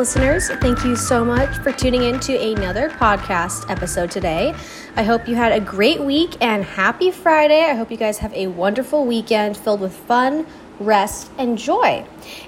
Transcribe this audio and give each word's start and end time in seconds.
listeners. 0.00 0.48
Thank 0.48 0.82
you 0.82 0.96
so 0.96 1.22
much 1.22 1.58
for 1.58 1.72
tuning 1.72 2.04
in 2.04 2.18
to 2.20 2.34
another 2.34 2.88
podcast 2.88 3.68
episode 3.68 4.10
today. 4.10 4.54
I 4.96 5.02
hope 5.02 5.28
you 5.28 5.34
had 5.34 5.52
a 5.52 5.60
great 5.60 6.00
week 6.00 6.38
and 6.40 6.64
happy 6.64 7.10
Friday. 7.10 7.64
I 7.64 7.74
hope 7.74 7.90
you 7.90 7.98
guys 7.98 8.16
have 8.16 8.32
a 8.32 8.46
wonderful 8.46 9.04
weekend 9.04 9.58
filled 9.58 9.82
with 9.82 9.94
fun, 9.94 10.46
rest, 10.80 11.30
and 11.38 11.58
joy. 11.58 12.04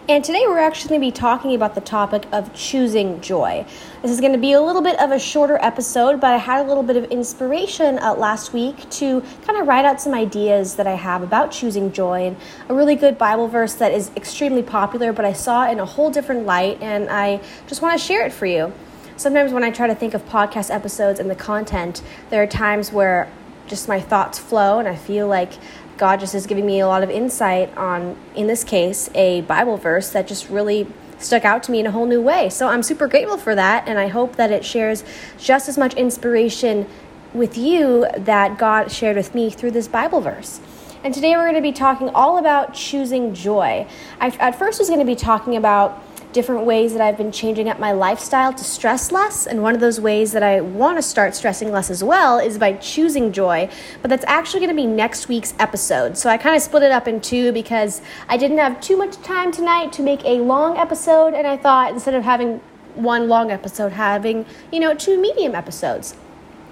And 0.09 0.25
today 0.25 0.45
we're 0.47 0.59
actually 0.59 0.89
going 0.89 1.01
to 1.03 1.07
be 1.07 1.13
talking 1.13 1.55
about 1.55 1.75
the 1.75 1.81
topic 1.83 2.27
of 2.33 2.53
choosing 2.55 3.21
joy. 3.21 3.67
This 4.01 4.11
is 4.11 4.21
going 4.21 4.33
to 4.33 4.39
be 4.39 4.53
a 4.53 4.61
little 4.61 4.81
bit 4.81 4.99
of 4.99 5.11
a 5.11 5.19
shorter 5.19 5.59
episode, 5.61 6.19
but 6.21 6.33
I 6.33 6.39
had 6.39 6.65
a 6.65 6.69
little 6.69 6.83
bit 6.83 6.97
of 6.97 7.05
inspiration 7.05 7.99
uh, 7.99 8.15
last 8.15 8.55
week 8.55 8.89
to 8.91 9.21
kind 9.45 9.61
of 9.61 9.69
write 9.69 9.85
out 9.85 10.01
some 10.01 10.15
ideas 10.15 10.77
that 10.77 10.87
I 10.87 10.95
have 10.95 11.23
about 11.23 11.53
choosing 11.53 11.93
joy 11.93 12.27
and 12.27 12.37
a 12.71 12.75
really 12.75 12.97
good 12.97 13.19
Bible 13.19 13.49
verse 13.49 13.75
that 13.75 13.93
is 13.93 14.11
extremely 14.17 14.63
popular, 14.63 15.13
but 15.13 15.27
I 15.27 15.35
saw 15.35 15.69
it 15.69 15.73
in 15.73 15.79
a 15.79 15.87
whole 15.87 16.11
different 16.11 16.47
light, 16.47 16.79
and 16.81 17.11
I 17.11 17.41
just 17.67 17.83
want 17.83 18.01
to 18.01 18.05
share 18.05 18.25
it 18.25 18.33
for 18.33 18.47
you. 18.47 18.73
Sometimes 19.17 19.53
when 19.53 19.63
I 19.63 19.71
try 19.71 19.87
to 19.87 19.95
think 19.95 20.15
of 20.15 20.27
podcast 20.27 20.75
episodes 20.75 21.21
and 21.21 21.31
the 21.31 21.37
content, 21.37 22.03
there 22.31 22.43
are 22.43 22.47
times 22.47 22.91
where 22.91 23.31
just 23.67 23.89
my 23.89 24.01
thoughts 24.01 24.39
flow 24.39 24.79
and 24.79 24.89
I 24.89 24.97
feel 24.97 25.27
like 25.27 25.53
God 25.97 26.21
just 26.21 26.35
is 26.35 26.47
giving 26.47 26.67
me 26.67 26.81
a 26.81 26.87
lot 26.87 27.03
of 27.03 27.11
insight 27.11 27.77
on, 27.77 28.17
in 28.35 28.47
this 28.47 28.65
case, 28.65 29.11
a 29.15 29.43
Bible 29.43 29.77
verse 29.77 30.11
that 30.11 30.27
just 30.27 30.49
really 30.49 30.87
stuck 31.19 31.45
out 31.45 31.63
to 31.65 31.71
me 31.71 31.81
in 31.81 31.87
a 31.87 31.91
whole 31.91 32.07
new 32.07 32.21
way. 32.21 32.49
So 32.49 32.69
I'm 32.69 32.83
super 32.83 33.07
grateful 33.07 33.37
for 33.37 33.55
that, 33.55 33.87
and 33.87 33.99
I 33.99 34.09
hope 34.09 34.37
that 34.37 34.51
it 34.51 34.65
shares 34.65 35.05
just 35.39 35.69
as 35.69 35.79
much 35.79 35.95
inspiration 35.95 36.87
with 37.33 37.57
you 37.57 38.07
that 38.17 38.59
God 38.59 38.91
shared 38.91 39.17
with 39.17 39.35
me 39.35 39.51
through 39.51 39.71
this 39.71 39.89
Bible 39.89 40.21
verse. 40.21 40.61
And 41.05 41.13
today 41.13 41.37
we're 41.37 41.45
going 41.45 41.55
to 41.55 41.63
be 41.63 41.73
talking 41.73 42.11
all 42.11 42.39
about 42.39 42.75
choosing 42.75 43.35
joy. 43.35 43.87
I 44.21 44.29
at 44.39 44.59
first 44.59 44.79
was 44.79 44.89
going 44.89 45.01
to 45.01 45.07
be 45.07 45.17
talking 45.17 45.57
about 45.57 46.01
different 46.33 46.65
ways 46.65 46.93
that 46.93 47.03
I've 47.03 47.17
been 47.17 47.33
changing 47.33 47.69
up 47.69 47.79
my 47.79 47.93
lifestyle 47.93 48.53
to 48.53 48.65
stress 48.65 49.13
less. 49.13 49.47
And 49.47 49.63
one 49.63 49.75
of 49.75 49.81
those 49.81 50.01
ways 50.01 50.33
that 50.33 50.43
I 50.43 50.61
want 50.61 50.99
to 50.99 51.03
start 51.03 51.35
stressing 51.35 51.71
less 51.71 51.91
as 51.91 52.03
well 52.03 52.39
is 52.39 52.59
by 52.59 52.75
choosing 52.75 53.33
joy. 53.33 53.69
But 54.01 54.09
that's 54.09 54.25
actually 54.27 54.61
going 54.61 54.77
to 54.77 54.83
be 54.83 54.87
next 54.87 55.29
week's 55.29 55.55
episode. 55.59 56.17
So 56.17 56.31
I 56.31 56.37
kind 56.37 56.57
of 56.57 56.63
split 56.63 56.83
it 56.83 56.93
up 56.93 57.09
in 57.09 57.21
two 57.21 57.53
because 57.53 58.01
I 58.29 58.37
didn't 58.37 58.59
have 58.59 58.81
too 58.81 58.97
much 58.97 59.17
time 59.23 59.53
tonight 59.53 59.93
to 59.95 60.03
make 60.03 60.25
a 60.25 60.39
long 60.41 60.77
episode. 60.77 61.35
And 61.35 61.47
I 61.47 61.57
thought 61.57 61.93
instead 61.93 62.15
of 62.15 62.23
having 62.23 62.61
one 62.95 63.29
long 63.29 63.51
episode, 63.51 63.93
having, 63.93 64.45
you 64.71 64.81
know, 64.81 64.95
two 64.95 65.21
medium 65.21 65.55
episodes. 65.55 66.15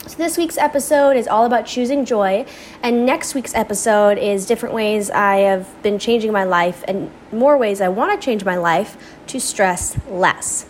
So, 0.07 0.17
this 0.17 0.39
week's 0.39 0.57
episode 0.57 1.17
is 1.17 1.29
all 1.29 1.45
about 1.45 1.67
choosing 1.67 2.07
joy, 2.07 2.47
and 2.83 3.05
next 3.05 3.35
week's 3.35 3.55
episode 3.55 4.17
is 4.17 4.47
different 4.47 4.75
ways 4.75 5.11
I 5.11 5.37
have 5.41 5.69
been 5.83 5.99
changing 5.99 6.33
my 6.33 6.45
life 6.45 6.83
and 6.89 7.11
more 7.31 7.59
ways 7.59 7.83
I 7.83 7.89
want 7.89 8.19
to 8.19 8.25
change 8.25 8.43
my 8.43 8.57
life 8.57 8.97
to 9.27 9.39
stress 9.39 9.99
less. 10.09 10.70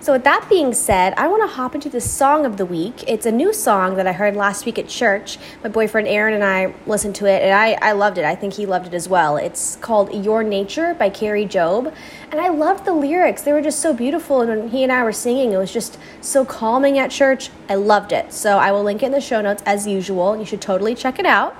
So, 0.00 0.12
with 0.12 0.22
that 0.22 0.46
being 0.48 0.74
said, 0.74 1.12
I 1.16 1.26
want 1.26 1.42
to 1.42 1.48
hop 1.48 1.74
into 1.74 1.88
the 1.88 2.00
song 2.00 2.46
of 2.46 2.56
the 2.56 2.64
week. 2.64 3.02
It's 3.08 3.26
a 3.26 3.32
new 3.32 3.52
song 3.52 3.96
that 3.96 4.06
I 4.06 4.12
heard 4.12 4.36
last 4.36 4.64
week 4.64 4.78
at 4.78 4.86
church. 4.86 5.38
My 5.64 5.68
boyfriend 5.68 6.06
Aaron 6.06 6.34
and 6.34 6.44
I 6.44 6.72
listened 6.86 7.16
to 7.16 7.26
it, 7.26 7.42
and 7.42 7.52
I, 7.52 7.72
I 7.82 7.92
loved 7.92 8.16
it. 8.16 8.24
I 8.24 8.36
think 8.36 8.54
he 8.54 8.64
loved 8.64 8.86
it 8.86 8.94
as 8.94 9.08
well. 9.08 9.36
It's 9.36 9.74
called 9.74 10.14
Your 10.24 10.44
Nature 10.44 10.94
by 10.94 11.10
Kari 11.10 11.46
Jobe. 11.46 11.92
And 12.30 12.40
I 12.40 12.48
loved 12.48 12.84
the 12.84 12.92
lyrics, 12.92 13.42
they 13.42 13.52
were 13.52 13.60
just 13.60 13.80
so 13.80 13.92
beautiful. 13.92 14.40
And 14.40 14.48
when 14.48 14.68
he 14.68 14.84
and 14.84 14.92
I 14.92 15.02
were 15.02 15.12
singing, 15.12 15.52
it 15.52 15.56
was 15.56 15.72
just 15.72 15.98
so 16.20 16.44
calming 16.44 16.96
at 16.96 17.10
church. 17.10 17.50
I 17.68 17.74
loved 17.74 18.12
it. 18.12 18.32
So, 18.32 18.58
I 18.58 18.70
will 18.70 18.84
link 18.84 19.02
it 19.02 19.06
in 19.06 19.12
the 19.12 19.20
show 19.20 19.40
notes 19.40 19.64
as 19.66 19.88
usual. 19.88 20.36
You 20.36 20.44
should 20.44 20.62
totally 20.62 20.94
check 20.94 21.18
it 21.18 21.26
out. 21.26 21.56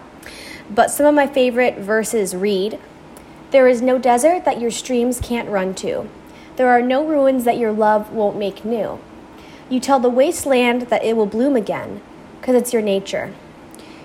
But 0.70 0.92
some 0.92 1.06
of 1.06 1.14
my 1.14 1.26
favorite 1.26 1.78
verses 1.78 2.36
read 2.36 2.78
There 3.50 3.66
is 3.66 3.82
no 3.82 3.98
desert 3.98 4.44
that 4.44 4.60
your 4.60 4.70
streams 4.70 5.18
can't 5.18 5.48
run 5.48 5.74
to 5.76 6.08
there 6.58 6.68
are 6.68 6.82
no 6.82 7.06
ruins 7.06 7.44
that 7.44 7.56
your 7.56 7.70
love 7.70 8.12
won't 8.12 8.36
make 8.36 8.64
new. 8.64 8.98
You 9.70 9.78
tell 9.78 10.00
the 10.00 10.10
wasteland 10.10 10.82
that 10.82 11.04
it 11.04 11.16
will 11.16 11.24
bloom 11.24 11.54
again, 11.54 12.02
because 12.40 12.56
it's 12.56 12.72
your 12.72 12.82
nature. 12.82 13.32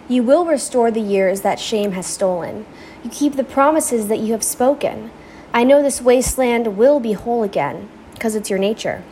You 0.07 0.21
will 0.21 0.45
restore 0.45 0.91
the 0.91 1.01
years 1.01 1.41
that 1.41 1.59
shame 1.59 1.93
has 1.93 2.05
stolen. 2.05 2.67
You 3.03 3.09
keep 3.09 3.37
the 3.37 3.43
promises 3.43 4.07
that 4.07 4.19
you 4.19 4.33
have 4.33 4.43
spoken. 4.43 5.09
I 5.51 5.63
know 5.63 5.81
this 5.81 5.99
wasteland 5.99 6.77
will 6.77 6.99
be 6.99 7.13
whole 7.13 7.41
again, 7.41 7.89
because 8.13 8.35
it's 8.35 8.51
your 8.51 8.59
nature. 8.59 9.03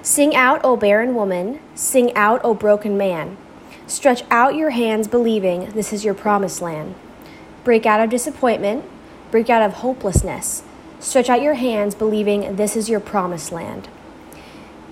Sing 0.00 0.34
out, 0.34 0.62
O 0.64 0.78
barren 0.78 1.14
woman. 1.14 1.60
Sing 1.74 2.14
out, 2.14 2.40
O 2.42 2.54
broken 2.54 2.96
man. 2.96 3.36
Stretch 3.86 4.24
out 4.30 4.54
your 4.54 4.70
hands, 4.70 5.08
believing 5.08 5.72
this 5.72 5.92
is 5.92 6.06
your 6.06 6.14
promised 6.14 6.62
land. 6.62 6.94
Break 7.64 7.84
out 7.84 8.00
of 8.00 8.08
disappointment. 8.08 8.84
Break 9.30 9.50
out 9.50 9.60
of 9.60 9.74
hopelessness. 9.74 10.62
Stretch 11.06 11.30
out 11.30 11.40
your 11.40 11.54
hands, 11.54 11.94
believing 11.94 12.56
this 12.56 12.74
is 12.74 12.88
your 12.88 12.98
promised 12.98 13.52
land. 13.52 13.88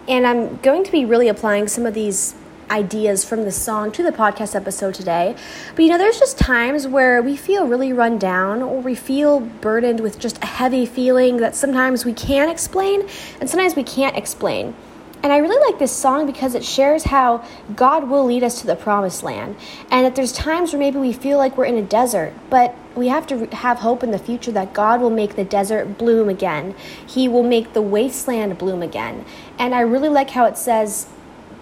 And 0.06 0.24
I'm 0.24 0.58
going 0.58 0.84
to 0.84 0.92
be 0.92 1.04
really 1.04 1.26
applying 1.26 1.66
some 1.66 1.86
of 1.86 1.94
these 1.94 2.36
ideas 2.70 3.24
from 3.24 3.42
the 3.42 3.50
song 3.50 3.90
to 3.90 4.02
the 4.04 4.12
podcast 4.12 4.54
episode 4.54 4.94
today. 4.94 5.34
But 5.74 5.82
you 5.82 5.90
know, 5.90 5.98
there's 5.98 6.20
just 6.20 6.38
times 6.38 6.86
where 6.86 7.20
we 7.20 7.36
feel 7.36 7.66
really 7.66 7.92
run 7.92 8.16
down 8.20 8.62
or 8.62 8.80
we 8.80 8.94
feel 8.94 9.40
burdened 9.40 9.98
with 9.98 10.20
just 10.20 10.40
a 10.40 10.46
heavy 10.46 10.86
feeling 10.86 11.38
that 11.38 11.56
sometimes 11.56 12.04
we 12.04 12.12
can't 12.12 12.48
explain 12.48 13.08
and 13.40 13.50
sometimes 13.50 13.74
we 13.74 13.82
can't 13.82 14.16
explain. 14.16 14.76
And 15.24 15.32
I 15.32 15.38
really 15.38 15.68
like 15.68 15.80
this 15.80 15.90
song 15.90 16.26
because 16.26 16.54
it 16.54 16.64
shares 16.64 17.02
how 17.02 17.44
God 17.74 18.08
will 18.08 18.24
lead 18.24 18.44
us 18.44 18.60
to 18.60 18.68
the 18.68 18.76
promised 18.76 19.24
land. 19.24 19.56
And 19.90 20.06
that 20.06 20.14
there's 20.14 20.32
times 20.32 20.72
where 20.72 20.78
maybe 20.78 20.98
we 20.98 21.12
feel 21.12 21.38
like 21.38 21.56
we're 21.56 21.64
in 21.64 21.76
a 21.76 21.82
desert, 21.82 22.34
but 22.50 22.76
we 22.94 23.08
have 23.08 23.26
to 23.28 23.46
have 23.46 23.78
hope 23.78 24.02
in 24.02 24.10
the 24.10 24.18
future 24.18 24.52
that 24.52 24.72
God 24.72 25.00
will 25.00 25.10
make 25.10 25.36
the 25.36 25.44
desert 25.44 25.98
bloom 25.98 26.28
again. 26.28 26.74
He 27.06 27.28
will 27.28 27.42
make 27.42 27.72
the 27.72 27.82
wasteland 27.82 28.58
bloom 28.58 28.82
again. 28.82 29.24
And 29.58 29.74
I 29.74 29.80
really 29.80 30.08
like 30.08 30.30
how 30.30 30.44
it 30.46 30.56
says, 30.56 31.08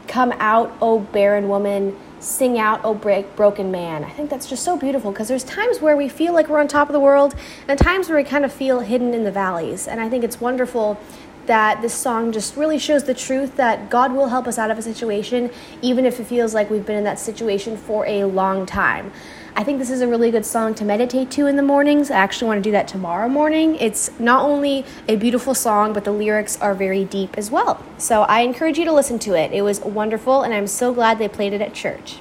Come 0.08 0.32
out, 0.38 0.76
O 0.82 0.98
barren 0.98 1.48
woman, 1.48 1.96
sing 2.18 2.58
out, 2.58 2.84
O 2.84 2.92
break, 2.92 3.34
broken 3.36 3.70
man. 3.70 4.04
I 4.04 4.10
think 4.10 4.30
that's 4.30 4.48
just 4.48 4.62
so 4.62 4.76
beautiful 4.76 5.12
because 5.12 5.28
there's 5.28 5.44
times 5.44 5.80
where 5.80 5.96
we 5.96 6.08
feel 6.08 6.32
like 6.34 6.48
we're 6.48 6.60
on 6.60 6.68
top 6.68 6.88
of 6.88 6.92
the 6.92 7.00
world 7.00 7.34
and 7.68 7.78
times 7.78 8.08
where 8.08 8.18
we 8.18 8.24
kind 8.24 8.44
of 8.44 8.52
feel 8.52 8.80
hidden 8.80 9.14
in 9.14 9.24
the 9.24 9.30
valleys. 9.30 9.88
And 9.88 10.00
I 10.00 10.08
think 10.08 10.24
it's 10.24 10.40
wonderful 10.40 10.98
that 11.46 11.82
this 11.82 11.94
song 11.94 12.30
just 12.30 12.56
really 12.56 12.78
shows 12.78 13.04
the 13.04 13.14
truth 13.14 13.56
that 13.56 13.90
God 13.90 14.12
will 14.12 14.28
help 14.28 14.46
us 14.46 14.58
out 14.58 14.70
of 14.70 14.78
a 14.78 14.82
situation, 14.82 15.50
even 15.80 16.04
if 16.04 16.20
it 16.20 16.24
feels 16.24 16.54
like 16.54 16.70
we've 16.70 16.86
been 16.86 16.96
in 16.96 17.04
that 17.04 17.18
situation 17.18 17.76
for 17.76 18.06
a 18.06 18.24
long 18.24 18.66
time. 18.66 19.12
I 19.54 19.64
think 19.64 19.78
this 19.78 19.90
is 19.90 20.00
a 20.00 20.08
really 20.08 20.30
good 20.30 20.46
song 20.46 20.74
to 20.76 20.84
meditate 20.84 21.30
to 21.32 21.46
in 21.46 21.56
the 21.56 21.62
mornings. 21.62 22.10
I 22.10 22.16
actually 22.16 22.48
want 22.48 22.58
to 22.58 22.62
do 22.62 22.72
that 22.72 22.88
tomorrow 22.88 23.28
morning. 23.28 23.76
It's 23.76 24.18
not 24.18 24.46
only 24.46 24.86
a 25.06 25.16
beautiful 25.16 25.54
song, 25.54 25.92
but 25.92 26.04
the 26.04 26.10
lyrics 26.10 26.58
are 26.62 26.74
very 26.74 27.04
deep 27.04 27.36
as 27.36 27.50
well. 27.50 27.84
So 27.98 28.22
I 28.22 28.40
encourage 28.40 28.78
you 28.78 28.86
to 28.86 28.92
listen 28.92 29.18
to 29.20 29.34
it. 29.34 29.52
It 29.52 29.60
was 29.60 29.80
wonderful, 29.80 30.42
and 30.42 30.54
I'm 30.54 30.66
so 30.66 30.94
glad 30.94 31.18
they 31.18 31.28
played 31.28 31.52
it 31.52 31.60
at 31.60 31.74
church. 31.74 32.16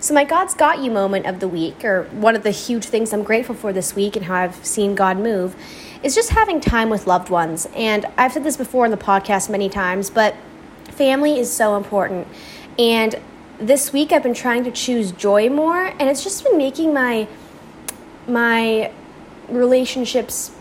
So, 0.00 0.12
my 0.12 0.24
God's 0.24 0.52
Got 0.52 0.80
You 0.80 0.90
moment 0.90 1.24
of 1.24 1.40
the 1.40 1.48
week, 1.48 1.82
or 1.82 2.02
one 2.12 2.36
of 2.36 2.42
the 2.42 2.50
huge 2.50 2.84
things 2.84 3.14
I'm 3.14 3.22
grateful 3.22 3.54
for 3.54 3.72
this 3.72 3.96
week 3.96 4.14
and 4.14 4.26
how 4.26 4.34
I've 4.34 4.66
seen 4.66 4.94
God 4.94 5.16
move, 5.16 5.56
is 6.02 6.14
just 6.14 6.28
having 6.28 6.60
time 6.60 6.90
with 6.90 7.06
loved 7.06 7.30
ones. 7.30 7.66
And 7.74 8.04
I've 8.18 8.34
said 8.34 8.44
this 8.44 8.58
before 8.58 8.84
in 8.84 8.90
the 8.90 8.98
podcast 8.98 9.48
many 9.48 9.70
times, 9.70 10.10
but 10.10 10.36
family 10.90 11.38
is 11.38 11.50
so 11.50 11.74
important. 11.78 12.28
And 12.78 13.18
this 13.58 13.92
week 13.92 14.12
I've 14.12 14.22
been 14.22 14.34
trying 14.34 14.64
to 14.64 14.70
choose 14.70 15.12
joy 15.12 15.48
more, 15.48 15.86
and 15.86 16.02
it's 16.02 16.24
just 16.24 16.44
been 16.44 16.58
making 16.58 16.92
my 16.92 17.28
my 18.26 18.90
relationships 19.48 20.52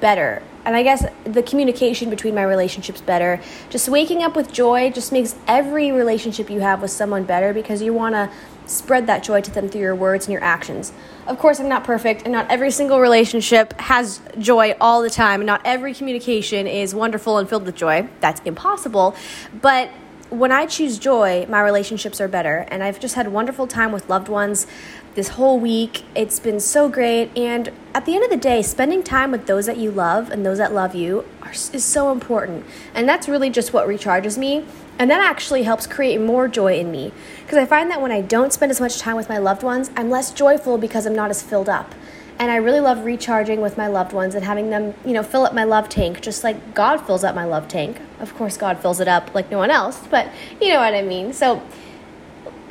better. 0.00 0.42
And 0.64 0.76
I 0.76 0.82
guess 0.84 1.04
the 1.24 1.42
communication 1.42 2.08
between 2.08 2.34
my 2.34 2.44
relationships 2.44 3.00
better. 3.00 3.40
Just 3.68 3.88
waking 3.88 4.22
up 4.22 4.36
with 4.36 4.52
joy 4.52 4.90
just 4.90 5.10
makes 5.12 5.34
every 5.48 5.90
relationship 5.90 6.48
you 6.48 6.60
have 6.60 6.80
with 6.80 6.92
someone 6.92 7.24
better 7.24 7.52
because 7.52 7.82
you 7.82 7.92
want 7.92 8.14
to 8.14 8.30
spread 8.66 9.08
that 9.08 9.24
joy 9.24 9.40
to 9.40 9.50
them 9.50 9.68
through 9.68 9.80
your 9.80 9.94
words 9.94 10.26
and 10.26 10.32
your 10.32 10.42
actions. 10.42 10.92
Of 11.26 11.38
course, 11.38 11.58
I'm 11.58 11.68
not 11.68 11.82
perfect, 11.82 12.22
and 12.22 12.32
not 12.32 12.48
every 12.48 12.70
single 12.70 13.00
relationship 13.00 13.78
has 13.80 14.20
joy 14.38 14.76
all 14.80 15.02
the 15.02 15.10
time, 15.10 15.40
and 15.40 15.46
not 15.46 15.60
every 15.64 15.94
communication 15.94 16.68
is 16.68 16.94
wonderful 16.94 17.38
and 17.38 17.48
filled 17.48 17.66
with 17.66 17.74
joy. 17.74 18.08
That's 18.20 18.40
impossible. 18.44 19.16
But 19.60 19.90
when 20.32 20.50
I 20.50 20.64
choose 20.64 20.98
joy, 20.98 21.44
my 21.48 21.60
relationships 21.60 22.20
are 22.20 22.26
better, 22.26 22.66
and 22.68 22.82
I've 22.82 22.98
just 22.98 23.16
had 23.16 23.28
wonderful 23.28 23.66
time 23.66 23.92
with 23.92 24.08
loved 24.08 24.28
ones 24.28 24.66
this 25.14 25.28
whole 25.28 25.60
week. 25.60 26.04
It's 26.14 26.40
been 26.40 26.58
so 26.58 26.88
great, 26.88 27.36
and 27.36 27.70
at 27.94 28.06
the 28.06 28.14
end 28.14 28.24
of 28.24 28.30
the 28.30 28.38
day, 28.38 28.62
spending 28.62 29.02
time 29.02 29.30
with 29.30 29.46
those 29.46 29.66
that 29.66 29.76
you 29.76 29.90
love 29.90 30.30
and 30.30 30.44
those 30.44 30.56
that 30.56 30.72
love 30.72 30.94
you 30.94 31.26
are, 31.42 31.52
is 31.52 31.84
so 31.84 32.10
important. 32.10 32.64
And 32.94 33.06
that's 33.06 33.28
really 33.28 33.50
just 33.50 33.74
what 33.74 33.86
recharges 33.86 34.38
me. 34.38 34.64
And 34.98 35.10
that 35.10 35.20
actually 35.20 35.64
helps 35.64 35.86
create 35.86 36.18
more 36.18 36.48
joy 36.48 36.78
in 36.78 36.90
me. 36.90 37.12
Because 37.42 37.58
I 37.58 37.66
find 37.66 37.90
that 37.90 38.00
when 38.00 38.12
I 38.12 38.22
don't 38.22 38.52
spend 38.52 38.70
as 38.70 38.80
much 38.80 38.98
time 38.98 39.16
with 39.16 39.28
my 39.28 39.38
loved 39.38 39.62
ones, 39.62 39.90
I'm 39.96 40.08
less 40.08 40.32
joyful 40.32 40.78
because 40.78 41.04
I'm 41.04 41.14
not 41.14 41.30
as 41.30 41.42
filled 41.42 41.68
up. 41.68 41.94
And 42.42 42.50
I 42.50 42.56
really 42.56 42.80
love 42.80 43.04
recharging 43.04 43.60
with 43.60 43.78
my 43.78 43.86
loved 43.86 44.12
ones 44.12 44.34
and 44.34 44.44
having 44.44 44.70
them, 44.70 44.94
you 45.04 45.12
know, 45.12 45.22
fill 45.22 45.44
up 45.44 45.54
my 45.54 45.62
love 45.62 45.88
tank, 45.88 46.20
just 46.20 46.42
like 46.42 46.74
God 46.74 46.96
fills 46.96 47.22
up 47.22 47.36
my 47.36 47.44
love 47.44 47.68
tank. 47.68 48.00
Of 48.18 48.34
course, 48.34 48.56
God 48.56 48.80
fills 48.80 48.98
it 48.98 49.06
up 49.06 49.32
like 49.32 49.48
no 49.48 49.58
one 49.58 49.70
else, 49.70 50.04
but 50.10 50.28
you 50.60 50.70
know 50.70 50.80
what 50.80 50.92
I 50.92 51.02
mean. 51.02 51.32
So, 51.32 51.62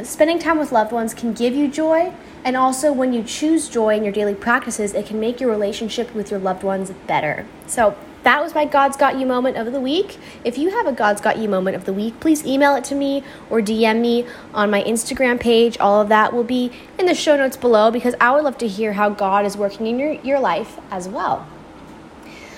spending 0.04 0.40
time 0.40 0.60
with 0.60 0.74
loved 0.74 0.92
ones 0.92 1.14
can 1.14 1.32
give 1.32 1.56
you 1.56 1.70
joy. 1.70 2.12
And 2.44 2.58
also, 2.58 2.92
when 2.92 3.14
you 3.14 3.24
choose 3.24 3.70
joy 3.70 3.96
in 3.96 4.04
your 4.04 4.12
daily 4.12 4.36
practices, 4.36 4.94
it 4.94 5.06
can 5.06 5.22
make 5.22 5.40
your 5.40 5.50
relationship 5.50 6.14
with 6.14 6.32
your 6.32 6.40
loved 6.42 6.64
ones 6.64 6.92
better. 7.08 7.48
So, 7.66 7.96
that 8.24 8.42
was 8.42 8.54
my 8.54 8.66
God's 8.66 8.98
Got 8.98 9.20
You 9.20 9.26
moment 9.26 9.58
of 9.58 9.72
the 9.72 9.80
week. 9.80 10.18
If 10.44 10.58
you 10.58 10.70
have 10.70 10.86
a 10.86 10.92
God's 10.92 11.22
Got 11.22 11.38
You 11.38 11.50
moment 11.50 11.76
of 11.76 11.86
the 11.86 11.94
week, 11.94 12.20
please 12.20 12.46
email 12.46 12.76
it 12.76 12.84
to 12.86 12.96
me 12.96 13.24
or 13.50 13.62
DM 13.62 14.02
me 14.02 14.26
on 14.54 14.70
my 14.70 14.84
Instagram 14.84 15.40
page. 15.40 15.78
All 15.80 16.02
of 16.02 16.10
that 16.10 16.34
will 16.34 16.44
be 16.44 16.72
in 17.00 17.06
the 17.06 17.16
show 17.16 17.36
notes 17.36 17.58
below 17.58 17.90
because 17.92 18.14
I 18.22 18.32
would 18.32 18.44
love 18.44 18.58
to 18.60 18.68
hear 18.68 18.94
how 18.94 19.10
God 19.10 19.46
is 19.46 19.58
working 19.58 19.88
in 19.88 19.98
your, 19.98 20.14
your 20.22 20.40
life 20.40 20.80
as 20.92 21.08
well. 21.08 21.48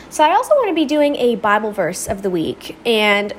So, 0.09 0.23
I 0.23 0.31
also 0.31 0.53
want 0.55 0.69
to 0.69 0.75
be 0.75 0.85
doing 0.85 1.15
a 1.15 1.35
Bible 1.37 1.71
verse 1.71 2.07
of 2.07 2.21
the 2.21 2.29
week. 2.29 2.77
And 2.85 3.33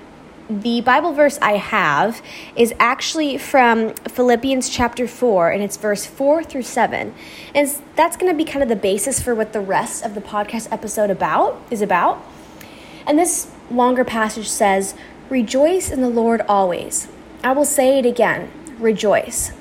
the 0.49 0.82
Bible 0.82 1.12
verse 1.12 1.38
I 1.41 1.52
have 1.52 2.20
is 2.55 2.75
actually 2.79 3.38
from 3.38 3.94
Philippians 3.94 4.69
chapter 4.69 5.08
4, 5.08 5.50
and 5.50 5.62
it's 5.62 5.76
verse 5.79 6.05
4 6.05 6.44
through 6.44 6.62
7. 6.62 7.14
And 7.55 7.82
that's 7.96 8.17
going 8.17 8.31
to 8.31 8.37
be 8.37 8.44
kind 8.44 8.62
of 8.62 8.69
the 8.69 8.76
basis 8.76 9.23
for 9.23 9.35
what 9.35 9.55
the 9.55 9.61
rest 9.61 10.05
of 10.05 10.14
the 10.14 10.20
podcast 10.20 10.70
episode 10.70 11.08
about 11.08 11.61
is 11.70 11.81
about. 11.81 12.23
And 13.06 13.19
this 13.19 13.50
longer 13.70 14.05
passage 14.05 14.49
says, 14.49 14.94
Rejoice 15.31 15.91
in 15.91 16.02
the 16.02 16.11
Lord 16.11 16.43
always. 16.43 17.08
I 17.43 17.52
will 17.52 17.64
say 17.64 17.99
it 17.99 18.05
again, 18.05 18.50
rejoice. 18.79 19.52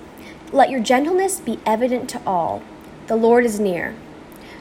Let 0.51 0.69
your 0.69 0.81
gentleness 0.81 1.39
be 1.39 1.59
evident 1.65 2.09
to 2.11 2.21
all. 2.27 2.61
The 3.07 3.15
Lord 3.15 3.45
is 3.45 3.59
near. 3.59 3.95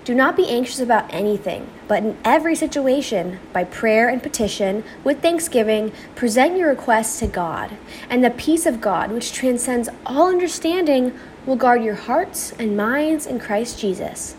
Do 0.04 0.14
not 0.16 0.36
be 0.36 0.48
anxious 0.48 0.80
about 0.80 1.12
anything, 1.14 1.70
but 1.86 2.02
in 2.02 2.18
every 2.24 2.56
situation, 2.56 3.38
by 3.52 3.62
prayer 3.62 4.08
and 4.08 4.20
petition, 4.20 4.82
with 5.04 5.22
thanksgiving, 5.22 5.92
present 6.16 6.56
your 6.56 6.70
requests 6.70 7.20
to 7.20 7.28
God. 7.28 7.76
And 8.10 8.24
the 8.24 8.30
peace 8.30 8.66
of 8.66 8.80
God, 8.80 9.12
which 9.12 9.32
transcends 9.32 9.88
all 10.04 10.28
understanding, 10.28 11.16
will 11.46 11.54
guard 11.54 11.84
your 11.84 11.94
hearts 11.94 12.52
and 12.58 12.76
minds 12.76 13.26
in 13.26 13.38
Christ 13.38 13.78
Jesus. 13.78 14.34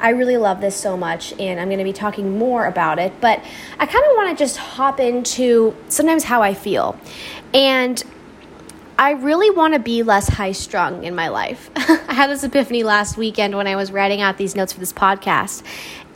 I 0.00 0.10
really 0.10 0.36
love 0.38 0.62
this 0.62 0.76
so 0.76 0.96
much, 0.96 1.32
and 1.38 1.60
I'm 1.60 1.68
going 1.68 1.78
to 1.78 1.84
be 1.84 1.92
talking 1.92 2.38
more 2.38 2.66
about 2.66 2.98
it. 2.98 3.12
But 3.20 3.42
I 3.78 3.86
kind 3.86 4.04
of 4.04 4.16
want 4.16 4.30
to 4.30 4.42
just 4.42 4.56
hop 4.56 4.98
into 4.98 5.76
sometimes 5.88 6.24
how 6.24 6.42
I 6.42 6.54
feel. 6.54 6.98
And 7.52 8.02
I 8.98 9.10
really 9.10 9.50
want 9.50 9.74
to 9.74 9.78
be 9.78 10.02
less 10.02 10.26
high 10.26 10.52
strung 10.52 11.04
in 11.04 11.14
my 11.14 11.28
life. 11.28 11.70
I 11.76 12.14
had 12.14 12.30
this 12.30 12.42
epiphany 12.44 12.82
last 12.82 13.18
weekend 13.18 13.54
when 13.54 13.66
I 13.66 13.76
was 13.76 13.92
writing 13.92 14.22
out 14.22 14.38
these 14.38 14.56
notes 14.56 14.72
for 14.72 14.80
this 14.80 14.92
podcast. 14.92 15.62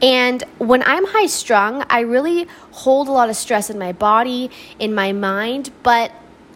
And 0.00 0.42
when 0.56 0.82
I'm 0.84 1.04
high 1.04 1.26
strung, 1.26 1.84
I 1.90 2.00
really 2.00 2.48
hold 2.70 3.08
a 3.08 3.12
lot 3.12 3.28
of 3.28 3.36
stress 3.36 3.68
in 3.68 3.78
my 3.78 3.92
body, 3.92 4.50
in 4.78 4.94
my 4.94 5.12
mind. 5.12 5.70
But 5.82 6.10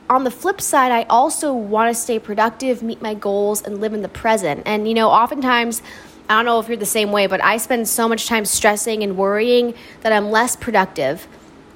on 0.09 0.25
the 0.25 0.31
flip 0.31 0.62
side, 0.62 0.93
I 0.93 1.03
also 1.11 1.53
want 1.53 1.94
to 1.94 2.00
stay 2.00 2.19
productive, 2.19 2.82
meet 2.82 3.03
my 3.03 3.12
goals, 3.12 3.62
and 3.62 3.82
live 3.82 3.93
in 3.93 4.00
the 4.00 4.09
present. 4.09 4.62
And, 4.65 4.88
you 4.88 4.94
know, 4.94 5.11
oftentimes, 5.11 5.82
I 6.31 6.37
don't 6.37 6.47
know 6.47 6.59
if 6.59 6.69
you're 6.69 6.79
the 6.79 6.87
same 6.87 7.12
way, 7.12 7.26
but 7.26 7.44
I 7.44 7.59
spend 7.59 7.87
so 7.87 8.09
much 8.09 8.29
time 8.29 8.47
stressing 8.47 9.03
and 9.03 9.19
worrying 9.19 9.75
that 10.00 10.12
I'm 10.12 10.31
less 10.31 10.56
productive 10.56 11.29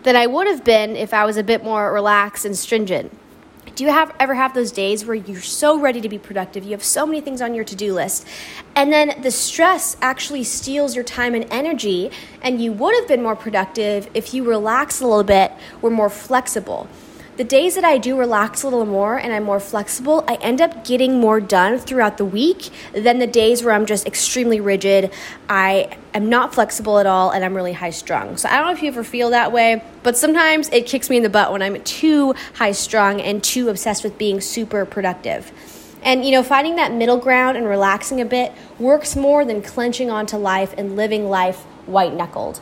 than 0.04 0.16
I 0.16 0.26
would 0.26 0.46
have 0.46 0.64
been 0.64 0.96
if 0.96 1.12
I 1.12 1.26
was 1.26 1.36
a 1.36 1.44
bit 1.44 1.62
more 1.62 1.92
relaxed 1.92 2.46
and 2.46 2.56
stringent. 2.56 3.12
Do 3.78 3.84
you 3.84 3.90
have 3.90 4.12
ever 4.18 4.34
have 4.34 4.54
those 4.54 4.72
days 4.72 5.06
where 5.06 5.14
you're 5.14 5.40
so 5.40 5.78
ready 5.78 6.00
to 6.00 6.08
be 6.08 6.18
productive, 6.18 6.64
you 6.64 6.72
have 6.72 6.82
so 6.82 7.06
many 7.06 7.20
things 7.20 7.40
on 7.40 7.54
your 7.54 7.62
to-do 7.62 7.94
list, 7.94 8.26
and 8.74 8.92
then 8.92 9.22
the 9.22 9.30
stress 9.30 9.96
actually 10.02 10.42
steals 10.42 10.96
your 10.96 11.04
time 11.04 11.32
and 11.32 11.46
energy, 11.48 12.10
and 12.42 12.60
you 12.60 12.72
would 12.72 12.92
have 12.96 13.06
been 13.06 13.22
more 13.22 13.36
productive 13.36 14.10
if 14.14 14.34
you 14.34 14.42
relaxed 14.42 15.00
a 15.00 15.06
little 15.06 15.22
bit, 15.22 15.52
were 15.80 15.90
more 15.90 16.10
flexible. 16.10 16.88
The 17.38 17.44
days 17.44 17.76
that 17.76 17.84
I 17.84 17.98
do 17.98 18.18
relax 18.18 18.64
a 18.64 18.66
little 18.66 18.84
more 18.84 19.16
and 19.16 19.32
I'm 19.32 19.44
more 19.44 19.60
flexible, 19.60 20.24
I 20.26 20.34
end 20.40 20.60
up 20.60 20.84
getting 20.84 21.20
more 21.20 21.40
done 21.40 21.78
throughout 21.78 22.18
the 22.18 22.24
week 22.24 22.70
than 22.92 23.20
the 23.20 23.28
days 23.28 23.62
where 23.62 23.74
I'm 23.74 23.86
just 23.86 24.08
extremely 24.08 24.58
rigid. 24.58 25.12
I 25.48 25.96
am 26.14 26.28
not 26.28 26.52
flexible 26.52 26.98
at 26.98 27.06
all 27.06 27.30
and 27.30 27.44
I'm 27.44 27.54
really 27.54 27.74
high 27.74 27.90
strung. 27.90 28.36
So 28.38 28.48
I 28.48 28.56
don't 28.56 28.66
know 28.66 28.72
if 28.72 28.82
you 28.82 28.88
ever 28.88 29.04
feel 29.04 29.30
that 29.30 29.52
way, 29.52 29.84
but 30.02 30.16
sometimes 30.16 30.68
it 30.70 30.86
kicks 30.86 31.08
me 31.08 31.16
in 31.16 31.22
the 31.22 31.28
butt 31.28 31.52
when 31.52 31.62
I'm 31.62 31.80
too 31.84 32.34
high 32.54 32.72
strung 32.72 33.20
and 33.20 33.40
too 33.40 33.68
obsessed 33.68 34.02
with 34.02 34.18
being 34.18 34.40
super 34.40 34.84
productive. 34.84 35.52
And 36.02 36.24
you 36.24 36.32
know, 36.32 36.42
finding 36.42 36.74
that 36.74 36.90
middle 36.90 37.18
ground 37.18 37.56
and 37.56 37.68
relaxing 37.68 38.20
a 38.20 38.24
bit 38.24 38.52
works 38.80 39.14
more 39.14 39.44
than 39.44 39.62
clenching 39.62 40.10
onto 40.10 40.36
life 40.36 40.74
and 40.76 40.96
living 40.96 41.28
life 41.28 41.62
white 41.86 42.14
knuckled. 42.14 42.60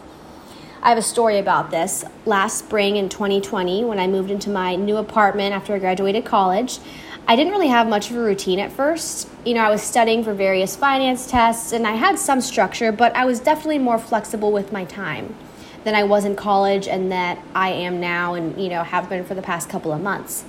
I 0.86 0.90
have 0.90 0.98
a 0.98 1.02
story 1.02 1.38
about 1.38 1.72
this. 1.72 2.04
Last 2.26 2.58
spring 2.58 2.94
in 2.94 3.08
2020, 3.08 3.84
when 3.84 3.98
I 3.98 4.06
moved 4.06 4.30
into 4.30 4.50
my 4.50 4.76
new 4.76 4.98
apartment 4.98 5.52
after 5.52 5.74
I 5.74 5.80
graduated 5.80 6.24
college, 6.24 6.78
I 7.26 7.34
didn't 7.34 7.52
really 7.52 7.66
have 7.66 7.88
much 7.88 8.08
of 8.08 8.16
a 8.16 8.20
routine 8.20 8.60
at 8.60 8.70
first. 8.70 9.28
You 9.44 9.54
know, 9.54 9.62
I 9.62 9.70
was 9.70 9.82
studying 9.82 10.22
for 10.22 10.32
various 10.32 10.76
finance 10.76 11.28
tests 11.28 11.72
and 11.72 11.88
I 11.88 11.96
had 11.96 12.20
some 12.20 12.40
structure, 12.40 12.92
but 12.92 13.16
I 13.16 13.24
was 13.24 13.40
definitely 13.40 13.80
more 13.80 13.98
flexible 13.98 14.52
with 14.52 14.70
my 14.70 14.84
time 14.84 15.34
than 15.82 15.96
I 15.96 16.04
was 16.04 16.24
in 16.24 16.36
college 16.36 16.86
and 16.86 17.10
that 17.10 17.42
I 17.52 17.70
am 17.70 17.98
now 17.98 18.34
and, 18.34 18.56
you 18.56 18.68
know, 18.68 18.84
have 18.84 19.08
been 19.08 19.24
for 19.24 19.34
the 19.34 19.42
past 19.42 19.68
couple 19.68 19.92
of 19.92 20.00
months. 20.00 20.44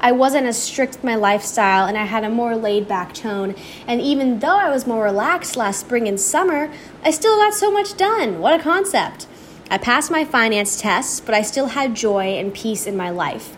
I 0.00 0.12
wasn't 0.12 0.46
as 0.46 0.62
strict 0.62 0.94
with 0.94 1.04
my 1.04 1.16
lifestyle 1.16 1.86
and 1.86 1.98
I 1.98 2.04
had 2.04 2.22
a 2.22 2.30
more 2.30 2.54
laid 2.54 2.86
back 2.86 3.14
tone. 3.14 3.56
And 3.88 4.00
even 4.00 4.38
though 4.38 4.58
I 4.58 4.70
was 4.70 4.86
more 4.86 5.02
relaxed 5.02 5.56
last 5.56 5.80
spring 5.80 6.06
and 6.06 6.20
summer, 6.20 6.72
I 7.02 7.10
still 7.10 7.36
got 7.36 7.52
so 7.52 7.72
much 7.72 7.96
done. 7.96 8.38
What 8.38 8.58
a 8.58 8.62
concept! 8.62 9.26
I 9.72 9.78
passed 9.78 10.10
my 10.10 10.24
finance 10.24 10.80
tests, 10.80 11.20
but 11.20 11.32
I 11.32 11.42
still 11.42 11.66
had 11.66 11.94
joy 11.94 12.38
and 12.38 12.52
peace 12.52 12.88
in 12.88 12.96
my 12.96 13.10
life. 13.10 13.56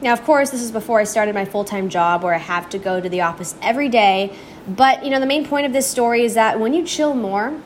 Now, 0.00 0.12
of 0.12 0.22
course, 0.22 0.50
this 0.50 0.62
is 0.62 0.70
before 0.70 1.00
I 1.00 1.04
started 1.04 1.34
my 1.34 1.44
full 1.44 1.64
time 1.64 1.88
job 1.88 2.22
where 2.22 2.32
I 2.32 2.38
have 2.38 2.70
to 2.70 2.78
go 2.78 3.00
to 3.00 3.08
the 3.08 3.22
office 3.22 3.56
every 3.60 3.88
day. 3.88 4.32
But, 4.68 5.04
you 5.04 5.10
know, 5.10 5.18
the 5.18 5.26
main 5.26 5.44
point 5.44 5.66
of 5.66 5.72
this 5.72 5.88
story 5.88 6.22
is 6.22 6.34
that 6.34 6.60
when 6.60 6.72
you 6.72 6.84
chill 6.84 7.14
more, 7.14 7.60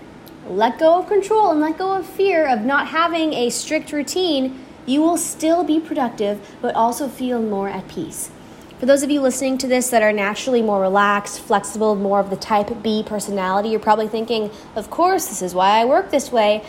let 0.48 0.78
go 0.78 0.98
of 0.98 1.08
control 1.08 1.50
and 1.50 1.60
let 1.60 1.76
go 1.76 1.92
of 1.92 2.06
fear 2.06 2.48
of 2.48 2.62
not 2.62 2.88
having 2.88 3.34
a 3.34 3.50
strict 3.50 3.92
routine, 3.92 4.64
you 4.86 5.02
will 5.02 5.18
still 5.18 5.62
be 5.62 5.78
productive, 5.78 6.40
but 6.62 6.74
also 6.74 7.06
feel 7.06 7.42
more 7.42 7.68
at 7.68 7.86
peace. 7.86 8.30
For 8.78 8.86
those 8.86 9.02
of 9.02 9.10
you 9.10 9.20
listening 9.20 9.58
to 9.58 9.68
this 9.68 9.90
that 9.90 10.02
are 10.02 10.12
naturally 10.12 10.62
more 10.62 10.80
relaxed, 10.80 11.40
flexible, 11.40 11.94
more 11.94 12.18
of 12.18 12.30
the 12.30 12.36
type 12.36 12.82
B 12.82 13.02
personality, 13.04 13.68
you're 13.68 13.80
probably 13.80 14.08
thinking, 14.08 14.50
of 14.74 14.90
course, 14.90 15.26
this 15.26 15.42
is 15.42 15.54
why 15.54 15.80
I 15.80 15.84
work 15.84 16.10
this 16.10 16.32
way. 16.32 16.64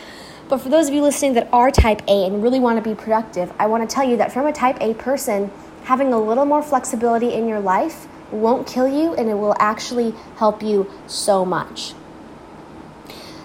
But 0.48 0.58
for 0.58 0.68
those 0.68 0.88
of 0.88 0.94
you 0.94 1.02
listening 1.02 1.34
that 1.34 1.48
are 1.52 1.70
type 1.70 2.02
A 2.06 2.26
and 2.26 2.42
really 2.42 2.60
want 2.60 2.82
to 2.82 2.88
be 2.88 2.94
productive, 2.94 3.52
I 3.58 3.66
want 3.66 3.88
to 3.88 3.92
tell 3.92 4.08
you 4.08 4.16
that 4.18 4.32
from 4.32 4.46
a 4.46 4.52
type 4.52 4.76
A 4.80 4.94
person, 4.94 5.50
having 5.84 6.12
a 6.12 6.20
little 6.20 6.44
more 6.44 6.62
flexibility 6.62 7.32
in 7.32 7.48
your 7.48 7.60
life 7.60 8.06
won't 8.30 8.66
kill 8.66 8.86
you 8.86 9.14
and 9.14 9.28
it 9.28 9.34
will 9.34 9.56
actually 9.58 10.14
help 10.36 10.62
you 10.62 10.90
so 11.06 11.44
much. 11.44 11.94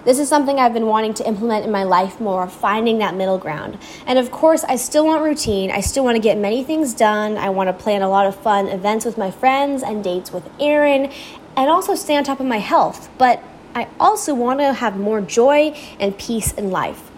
This 0.04 0.18
is 0.18 0.28
something 0.28 0.58
I've 0.58 0.74
been 0.74 0.88
wanting 0.88 1.14
to 1.16 1.28
implement 1.28 1.64
in 1.64 1.72
my 1.72 1.84
life 1.84 2.20
more, 2.20 2.48
finding 2.48 2.98
that 3.00 3.16
middle 3.16 3.38
ground. 3.38 3.78
And 4.08 4.18
of 4.18 4.32
course, 4.32 4.64
I 4.64 4.76
still 4.76 5.06
want 5.06 5.24
routine. 5.24 5.70
I 5.70 5.82
still 5.82 6.04
want 6.04 6.16
to 6.16 6.22
get 6.22 6.40
many 6.40 6.64
things 6.64 6.96
done. 6.96 7.38
I 7.38 7.50
want 7.50 7.68
to 7.68 7.74
plan 7.74 8.02
a 8.02 8.10
lot 8.10 8.26
of 8.26 8.36
fun 8.36 8.68
events 8.68 9.06
with 9.06 9.16
my 9.18 9.30
friends 9.30 9.84
and 9.84 10.04
dates 10.04 10.32
with 10.32 10.50
Aaron, 10.60 11.12
and 11.56 11.70
also 11.70 11.94
stay 11.94 12.18
on 12.18 12.24
top 12.24 12.40
of 12.40 12.48
my 12.48 12.58
health. 12.58 13.10
But 13.20 13.44
I 13.74 13.88
also 14.00 14.34
want 14.34 14.60
to 14.60 14.74
have 14.74 14.98
more 14.98 15.22
joy 15.22 15.76
and 16.00 16.18
peace 16.18 16.52
in 16.54 16.72
life. 16.72 17.10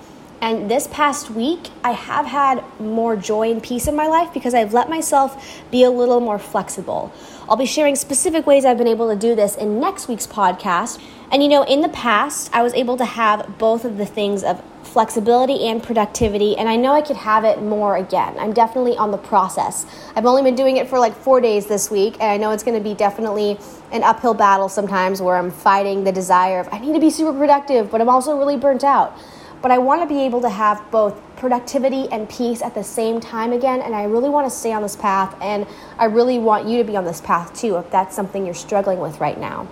And 0.41 0.69
this 0.69 0.87
past 0.87 1.29
week, 1.29 1.69
I 1.85 1.91
have 1.91 2.25
had 2.25 2.63
more 2.79 3.15
joy 3.15 3.49
and 3.49 3.63
peace 3.63 3.87
in 3.87 3.95
my 3.95 4.07
life 4.07 4.33
because 4.33 4.53
I've 4.53 4.73
let 4.73 4.89
myself 4.89 5.63
be 5.71 5.83
a 5.83 5.89
little 5.89 6.19
more 6.19 6.37
flexible. 6.37 7.13
I'll 7.49 7.57
be 7.57 7.65
sharing 7.65 7.95
specific 7.95 8.47
ways 8.47 8.63
I've 8.63 8.77
been 8.77 8.87
able 8.87 9.09
to 9.09 9.15
do 9.15 9.35
this 9.35 9.55
in 9.55 9.79
next 9.79 10.07
week's 10.07 10.25
podcast. 10.25 11.01
And 11.31 11.43
you 11.43 11.49
know, 11.49 11.63
in 11.63 11.81
the 11.81 11.89
past, 11.89 12.49
I 12.53 12.61
was 12.61 12.73
able 12.73 12.95
to 12.97 13.05
have 13.05 13.57
both 13.57 13.85
of 13.85 13.97
the 13.97 14.05
things 14.05 14.43
of 14.43 14.63
flexibility 14.83 15.67
and 15.67 15.81
productivity, 15.81 16.55
and 16.55 16.69
I 16.69 16.75
know 16.75 16.93
I 16.93 17.01
could 17.01 17.15
have 17.15 17.43
it 17.43 17.61
more 17.61 17.97
again. 17.97 18.35
I'm 18.37 18.53
definitely 18.53 18.95
on 18.95 19.09
the 19.09 19.17
process. 19.17 19.87
I've 20.15 20.27
only 20.27 20.43
been 20.43 20.55
doing 20.55 20.77
it 20.77 20.87
for 20.87 20.99
like 20.99 21.15
four 21.15 21.41
days 21.41 21.65
this 21.65 21.89
week, 21.89 22.13
and 22.15 22.29
I 22.29 22.37
know 22.37 22.51
it's 22.51 22.63
to 22.63 22.79
be 22.79 22.93
definitely 22.93 23.57
an 23.91 24.03
uphill 24.03 24.35
battle 24.35 24.69
sometimes 24.69 25.21
where 25.21 25.35
I'm 25.35 25.49
fighting 25.49 26.03
the 26.03 26.11
desire 26.11 26.59
of 26.59 26.69
I 26.71 26.77
need 26.77 26.93
to 26.93 26.99
be 26.99 27.09
super 27.09 27.33
productive, 27.37 27.89
but 27.89 28.01
I'm 28.01 28.09
also 28.09 28.37
really 28.37 28.57
burnt 28.57 28.83
out. 28.83 29.17
But 29.63 29.71
I 29.71 29.79
want 29.79 30.01
to 30.01 30.07
be 30.07 30.21
able 30.21 30.41
to 30.41 30.49
have 30.49 30.83
both 30.91 31.19
productivity 31.43 32.07
and 32.09 32.29
peace 32.29 32.61
at 32.61 32.73
the 32.73 32.85
same 32.85 33.19
time 33.19 33.51
again, 33.51 33.81
and 33.81 33.93
I 33.93 34.05
really 34.05 34.29
want 34.29 34.49
to 34.49 34.49
stay 34.49 34.71
on 34.71 34.81
this 34.81 34.95
path, 34.95 35.35
and 35.41 35.67
I 35.99 36.05
really 36.05 36.39
want 36.39 36.69
you 36.69 36.77
to 36.77 36.85
be 36.85 36.95
on 36.95 37.03
this 37.03 37.19
path 37.19 37.53
too 37.53 37.75
if 37.75 37.91
that's 37.91 38.15
something 38.15 38.45
you're 38.45 38.53
struggling 38.53 38.99
with 38.99 39.19
right 39.19 39.37
now. 39.37 39.67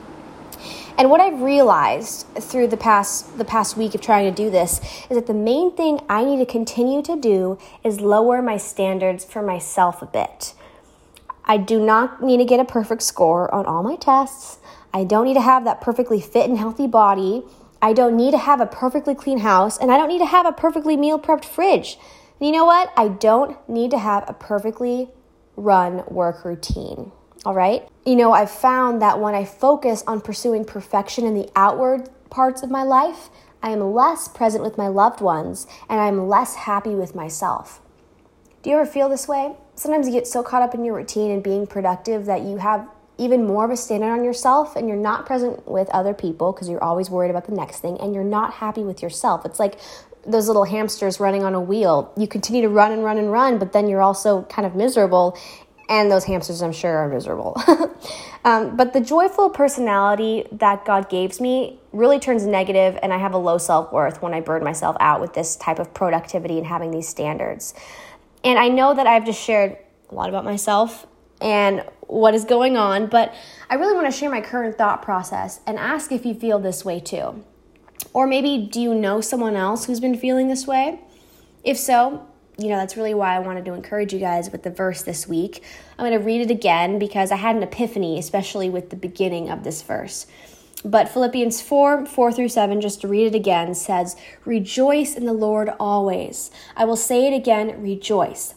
And 0.98 1.10
what 1.10 1.22
I've 1.22 1.42
realized 1.42 2.28
through 2.36 2.68
the 2.68 2.76
past 2.76 3.38
the 3.38 3.46
past 3.46 3.78
week 3.78 3.96
of 3.96 4.02
trying 4.02 4.30
to 4.30 4.36
do 4.36 4.50
this 4.50 4.82
is 5.10 5.16
that 5.16 5.28
the 5.28 5.34
main 5.34 5.74
thing 5.74 6.02
I 6.10 6.26
need 6.26 6.40
to 6.40 6.46
continue 6.46 7.02
to 7.04 7.16
do 7.16 7.58
is 7.86 8.02
lower 8.02 8.42
my 8.42 8.58
standards 8.58 9.24
for 9.24 9.42
myself 9.42 10.02
a 10.02 10.08
bit. 10.08 10.54
I 11.46 11.56
do 11.56 11.80
not 11.80 12.22
need 12.22 12.40
to 12.40 12.46
get 12.46 12.60
a 12.60 12.66
perfect 12.66 13.02
score 13.02 13.52
on 13.56 13.66
all 13.66 13.82
my 13.82 13.96
tests. 13.96 14.60
I 14.94 15.06
don't 15.06 15.24
need 15.24 15.36
to 15.36 15.42
have 15.42 15.64
that 15.64 15.80
perfectly 15.80 16.20
fit 16.20 16.50
and 16.50 16.58
healthy 16.58 16.86
body. 16.86 17.44
I 17.82 17.94
don't 17.94 18.16
need 18.16 18.32
to 18.32 18.38
have 18.38 18.62
a 18.62 18.68
perfectly 18.68 19.16
clean 19.16 19.40
house, 19.40 19.78
and 19.78 19.92
I 19.92 19.98
don't 19.98 20.08
need 20.08 20.20
to 20.20 20.26
have 20.26 20.46
a 20.46 20.52
perfectly 20.52 20.96
meal 20.96 21.20
prepped 21.20 21.46
fridge. 21.46 21.98
And 22.40 22.48
you 22.48 22.54
know 22.54 22.66
what? 22.66 22.94
I 22.96 23.08
don't 23.08 23.58
need 23.68 23.92
to 23.92 23.98
have 23.98 24.24
a 24.28 24.34
perfectly 24.34 25.10
run 25.56 26.04
work 26.08 26.46
routine. 26.46 27.12
All 27.44 27.56
right. 27.56 27.88
You 28.06 28.16
know, 28.16 28.34
I've 28.34 28.52
found 28.52 29.02
that 29.02 29.20
when 29.20 29.34
I 29.34 29.46
focus 29.46 30.04
on 30.06 30.22
pursuing 30.22 30.64
perfection 30.64 31.26
in 31.26 31.34
the 31.34 31.50
outward 31.56 32.10
parts 32.30 32.62
of 32.62 32.70
my 32.70 32.84
life, 32.84 33.30
I 33.64 33.72
am 33.72 33.94
less 33.94 34.28
present 34.28 34.64
with 34.64 34.78
my 34.78 34.88
loved 34.88 35.22
ones, 35.22 35.66
and 35.90 36.00
I'm 36.00 36.28
less 36.28 36.56
happy 36.56 36.96
with 36.96 37.16
myself. 37.16 37.82
Do 38.62 38.70
you 38.70 38.78
ever 38.78 38.86
feel 38.86 39.10
this 39.10 39.28
way? 39.28 39.56
Sometimes 39.74 40.08
you 40.08 40.14
get 40.14 40.28
so 40.28 40.44
caught 40.44 40.62
up 40.62 40.76
in 40.76 40.86
your 40.86 40.96
routine 40.96 41.32
and 41.32 41.42
being 41.42 41.66
productive 41.66 42.26
that 42.26 42.42
you 42.42 42.58
have 42.58 42.88
even 43.22 43.46
more 43.46 43.64
of 43.64 43.70
a 43.70 43.78
standard 43.78 44.12
on 44.12 44.24
yourself 44.24 44.76
and 44.76 44.88
you're 44.88 44.98
not 44.98 45.28
present 45.28 45.68
with 45.68 45.88
other 45.90 46.14
people 46.14 46.52
because 46.52 46.68
you're 46.68 46.84
always 46.84 47.08
worried 47.08 47.30
about 47.30 47.46
the 47.46 47.52
next 47.52 47.80
thing 47.80 47.96
and 48.00 48.16
you're 48.16 48.24
not 48.24 48.54
happy 48.56 48.82
with 48.82 49.04
yourself. 49.04 49.46
It's 49.46 49.60
like 49.60 49.80
those 50.26 50.48
little 50.48 50.64
hamsters 50.64 51.20
running 51.20 51.44
on 51.44 51.54
a 51.54 51.62
wheel. 51.62 52.12
You 52.18 52.28
continue 52.28 52.64
to 52.64 52.70
run 52.70 52.92
and 52.92 53.04
run 53.04 53.20
and 53.20 53.32
run, 53.32 53.60
but 53.60 53.74
then 53.74 53.88
you're 53.88 54.02
also 54.02 54.42
kind 54.44 54.66
of 54.66 54.76
miserable 54.76 55.38
and 55.88 56.10
those 56.10 56.24
hamsters, 56.24 56.64
I'm 56.64 56.72
sure, 56.72 56.98
are 56.98 57.10
miserable. 57.10 57.62
um, 58.46 58.78
but 58.78 58.94
the 58.94 59.02
joyful 59.02 59.50
personality 59.50 60.48
that 60.54 60.86
God 60.86 61.10
gives 61.10 61.42
me 61.42 61.80
really 61.92 62.18
turns 62.18 62.46
negative, 62.46 62.98
and 63.04 63.12
I 63.12 63.18
have 63.18 63.34
a 63.34 63.38
low 63.38 63.58
self 63.58 63.92
worth 63.92 64.22
when 64.22 64.34
I 64.34 64.40
burn 64.40 64.64
myself 64.64 64.96
out 65.02 65.20
with 65.20 65.34
this 65.34 65.58
type 65.58 65.80
of 65.80 65.94
productivity 65.94 66.58
and 66.58 66.66
having 66.66 66.92
these 66.92 67.10
standards. 67.10 67.74
And 68.42 68.58
I 68.58 68.70
know 68.70 68.94
that 68.94 69.06
I've 69.06 69.26
just 69.26 69.44
shared 69.44 69.78
a 70.10 70.16
lot 70.16 70.30
about 70.30 70.46
myself 70.46 71.06
and 71.42 71.84
what 72.12 72.36
is 72.36 72.44
going 72.44 72.76
on, 72.76 73.08
but 73.08 73.34
I 73.70 73.76
really 73.76 73.96
want 73.96 74.06
to 74.06 74.12
share 74.12 74.30
my 74.30 74.42
current 74.42 74.78
thought 74.78 75.02
process 75.02 75.62
and 75.66 75.80
ask 75.80 76.12
if 76.12 76.26
you 76.26 76.34
feel 76.34 76.60
this 76.60 76.84
way 76.84 77.00
too. 77.00 77.44
Or 78.14 78.28
maybe 78.28 78.68
do 78.70 78.82
you 78.82 78.94
know 78.94 79.22
someone 79.22 79.56
else 79.56 79.86
who's 79.86 80.02
been 80.02 80.18
feeling 80.18 80.50
this 80.50 80.68
way? 80.68 81.00
If 81.64 81.78
so, 81.78 82.28
you 82.58 82.68
know, 82.68 82.76
that's 82.76 82.98
really 82.98 83.14
why 83.14 83.36
I 83.36 83.40
wanted 83.40 83.64
to 83.64 83.74
encourage 83.74 84.14
you 84.14 84.20
guys 84.20 84.52
with 84.52 84.64
the 84.64 84.70
verse 84.70 85.04
this 85.04 85.26
week. 85.26 85.64
I'm 85.98 86.06
going 86.06 86.20
to 86.20 86.24
read 86.24 86.42
it 86.42 86.52
again 86.52 87.00
because 87.00 87.32
I 87.32 87.38
had 87.38 87.56
an 87.56 87.64
epiphany, 87.64 88.20
especially 88.20 88.70
with 88.70 88.90
the 88.90 88.98
beginning 88.98 89.50
of 89.50 89.64
this 89.64 89.82
verse. 89.82 90.28
But 90.84 91.08
Philippians 91.08 91.62
4 91.62 92.08
4 92.08 92.32
through 92.34 92.50
7, 92.50 92.82
just 92.82 93.02
to 93.02 93.08
read 93.08 93.28
it 93.28 93.36
again, 93.36 93.74
says, 93.74 94.18
Rejoice 94.44 95.16
in 95.16 95.26
the 95.26 95.34
Lord 95.34 95.70
always. 95.80 96.52
I 96.76 96.84
will 96.84 96.98
say 96.98 97.28
it 97.28 97.36
again, 97.36 97.82
rejoice. 97.82 98.56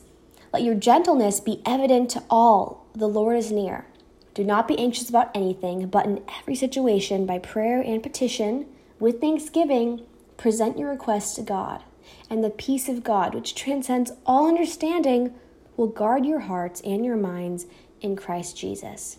Let 0.53 0.63
your 0.63 0.75
gentleness 0.75 1.39
be 1.39 1.63
evident 1.65 2.11
to 2.11 2.25
all. 2.29 2.84
The 2.95 3.09
Lord 3.09 3.37
is 3.37 3.53
near. 3.53 3.87
Do 4.35 4.45
not 4.45 4.69
be 4.69 4.79
anxious 4.79 5.09
about 5.09 5.31
anything, 5.35 5.89
but 5.89 6.07
in 6.07 6.23
every 6.41 6.55
situation, 6.55 7.27
by 7.27 7.39
prayer 7.39 7.81
and 7.81 8.03
petition, 8.03 8.67
with 8.99 9.21
thanksgiving, 9.21 10.07
present 10.37 10.79
your 10.79 10.91
requests 10.91 11.35
to 11.37 11.43
God 11.43 11.83
and 12.31 12.43
the 12.43 12.51
peace 12.51 12.89
of 12.89 13.05
God, 13.05 13.35
which 13.35 13.55
transcends 13.55 14.13
all 14.27 14.49
understanding, 14.49 15.35
will 15.77 15.89
guard 15.89 16.25
your 16.25 16.41
hearts 16.41 16.81
and 16.83 17.05
your 17.05 17.17
minds 17.17 17.67
in 18.01 18.17
Christ 18.17 18.57
Jesus. 18.57 19.19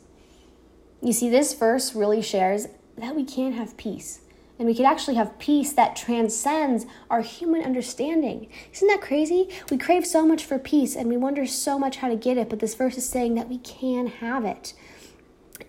You 1.02 1.14
see, 1.14 1.30
this 1.30 1.54
verse 1.54 1.96
really 1.96 2.22
shares 2.22 2.68
that 2.98 3.16
we 3.16 3.24
can 3.24 3.54
have 3.54 3.78
peace. 3.78 4.22
And 4.58 4.68
we 4.68 4.76
can 4.76 4.86
actually 4.86 5.16
have 5.16 5.38
peace 5.38 5.74
that 5.74 5.96
transcends 5.96 6.86
our 7.10 7.22
human 7.22 7.62
understanding. 7.62 8.48
Isn't 8.74 8.88
that 8.88 9.02
crazy? 9.02 9.50
We 9.70 9.78
crave 9.78 10.06
so 10.06 10.26
much 10.26 10.46
for 10.46 10.58
peace 10.58 10.96
and 10.96 11.10
we 11.10 11.18
wonder 11.18 11.46
so 11.46 11.78
much 11.78 11.98
how 11.98 12.08
to 12.08 12.16
get 12.16 12.38
it, 12.38 12.50
but 12.50 12.60
this 12.60 12.76
verse 12.76 12.98
is 12.98 13.08
saying 13.08 13.36
that 13.36 13.50
we 13.50 13.58
can 13.58 14.08
have 14.08 14.46
it. 14.46 14.74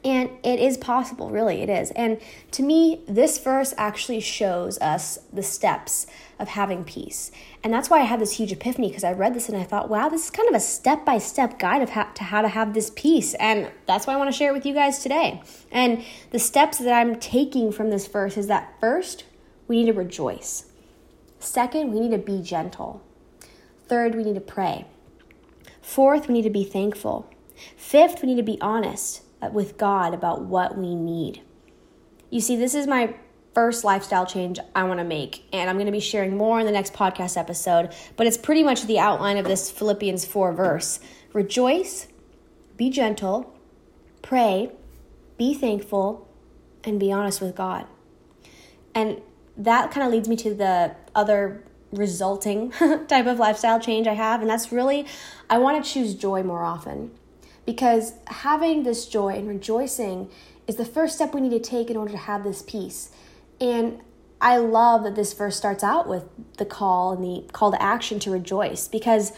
And 0.04 0.30
it 0.44 0.58
is 0.58 0.76
possible, 0.76 1.30
really, 1.30 1.62
it 1.62 1.68
is. 1.68 1.90
And 1.92 2.20
to 2.52 2.62
me, 2.62 3.02
this 3.08 3.38
verse 3.38 3.74
actually 3.76 4.20
shows 4.20 4.78
us 4.78 5.18
the 5.32 5.42
steps 5.42 6.06
of 6.38 6.48
having 6.48 6.84
peace. 6.84 7.30
And 7.62 7.72
that's 7.72 7.88
why 7.88 8.00
I 8.00 8.04
had 8.04 8.20
this 8.20 8.32
huge 8.32 8.52
epiphany 8.52 8.88
because 8.88 9.04
I 9.04 9.12
read 9.12 9.34
this 9.34 9.48
and 9.48 9.56
I 9.56 9.64
thought, 9.64 9.88
wow, 9.88 10.08
this 10.08 10.24
is 10.24 10.30
kind 10.30 10.48
of 10.48 10.54
a 10.54 10.60
step 10.60 11.04
by 11.04 11.18
step 11.18 11.58
guide 11.58 11.82
of 11.82 11.90
how, 11.90 12.04
to 12.04 12.24
how 12.24 12.42
to 12.42 12.48
have 12.48 12.74
this 12.74 12.90
peace. 12.94 13.34
And 13.34 13.70
that's 13.86 14.06
why 14.06 14.14
I 14.14 14.16
want 14.16 14.30
to 14.30 14.36
share 14.36 14.50
it 14.50 14.54
with 14.54 14.66
you 14.66 14.74
guys 14.74 15.00
today. 15.02 15.42
And 15.70 16.04
the 16.30 16.38
steps 16.38 16.78
that 16.78 16.92
I'm 16.92 17.16
taking 17.16 17.72
from 17.72 17.90
this 17.90 18.06
verse 18.06 18.36
is 18.36 18.48
that 18.48 18.74
first, 18.80 19.24
we 19.68 19.82
need 19.82 19.92
to 19.92 19.98
rejoice. 19.98 20.66
Second, 21.38 21.92
we 21.92 22.00
need 22.00 22.12
to 22.12 22.18
be 22.18 22.42
gentle. 22.42 23.02
Third, 23.88 24.14
we 24.14 24.24
need 24.24 24.34
to 24.34 24.40
pray. 24.40 24.86
Fourth, 25.80 26.28
we 26.28 26.34
need 26.34 26.42
to 26.42 26.50
be 26.50 26.64
thankful. 26.64 27.30
Fifth, 27.76 28.22
we 28.22 28.28
need 28.28 28.36
to 28.36 28.42
be 28.42 28.60
honest 28.60 29.22
with 29.52 29.78
God 29.78 30.14
about 30.14 30.42
what 30.42 30.76
we 30.76 30.94
need. 30.94 31.42
You 32.30 32.40
see, 32.40 32.56
this 32.56 32.74
is 32.74 32.86
my 32.86 33.14
first 33.54 33.84
lifestyle 33.84 34.26
change 34.26 34.58
I 34.74 34.84
want 34.84 35.00
to 35.00 35.04
make, 35.04 35.46
and 35.52 35.70
I'm 35.70 35.76
going 35.76 35.86
to 35.86 35.92
be 35.92 36.00
sharing 36.00 36.36
more 36.36 36.60
in 36.60 36.66
the 36.66 36.72
next 36.72 36.92
podcast 36.92 37.38
episode, 37.38 37.94
but 38.16 38.26
it's 38.26 38.36
pretty 38.36 38.62
much 38.62 38.82
the 38.82 38.98
outline 38.98 39.38
of 39.38 39.46
this 39.46 39.70
Philippians 39.70 40.24
4 40.24 40.52
verse. 40.52 41.00
Rejoice, 41.32 42.08
be 42.76 42.90
gentle, 42.90 43.58
pray, 44.20 44.72
be 45.38 45.54
thankful, 45.54 46.28
and 46.84 47.00
be 47.00 47.10
honest 47.10 47.40
with 47.40 47.54
God. 47.54 47.86
And 48.94 49.20
that 49.56 49.90
kind 49.90 50.06
of 50.06 50.12
leads 50.12 50.28
me 50.28 50.36
to 50.36 50.54
the 50.54 50.94
other 51.14 51.64
resulting 51.92 52.70
type 53.08 53.26
of 53.26 53.38
lifestyle 53.38 53.80
change 53.80 54.06
I 54.06 54.14
have, 54.14 54.40
and 54.40 54.50
that's 54.50 54.70
really 54.70 55.06
I 55.48 55.58
want 55.58 55.82
to 55.82 55.90
choose 55.90 56.14
joy 56.14 56.42
more 56.42 56.62
often 56.62 57.10
because 57.66 58.14
having 58.28 58.84
this 58.84 59.06
joy 59.06 59.34
and 59.34 59.48
rejoicing 59.48 60.30
is 60.66 60.76
the 60.76 60.84
first 60.84 61.16
step 61.16 61.34
we 61.34 61.40
need 61.40 61.50
to 61.50 61.60
take 61.60 61.90
in 61.90 61.96
order 61.96 62.12
to 62.12 62.18
have 62.18 62.44
this 62.44 62.62
peace. 62.62 63.10
And 63.60 64.00
I 64.40 64.58
love 64.58 65.02
that 65.04 65.16
this 65.16 65.32
verse 65.32 65.56
starts 65.56 65.82
out 65.82 66.08
with 66.08 66.24
the 66.58 66.64
call 66.64 67.12
and 67.12 67.22
the 67.22 67.52
call 67.52 67.72
to 67.72 67.82
action 67.82 68.18
to 68.20 68.30
rejoice 68.30 68.88
because 68.88 69.32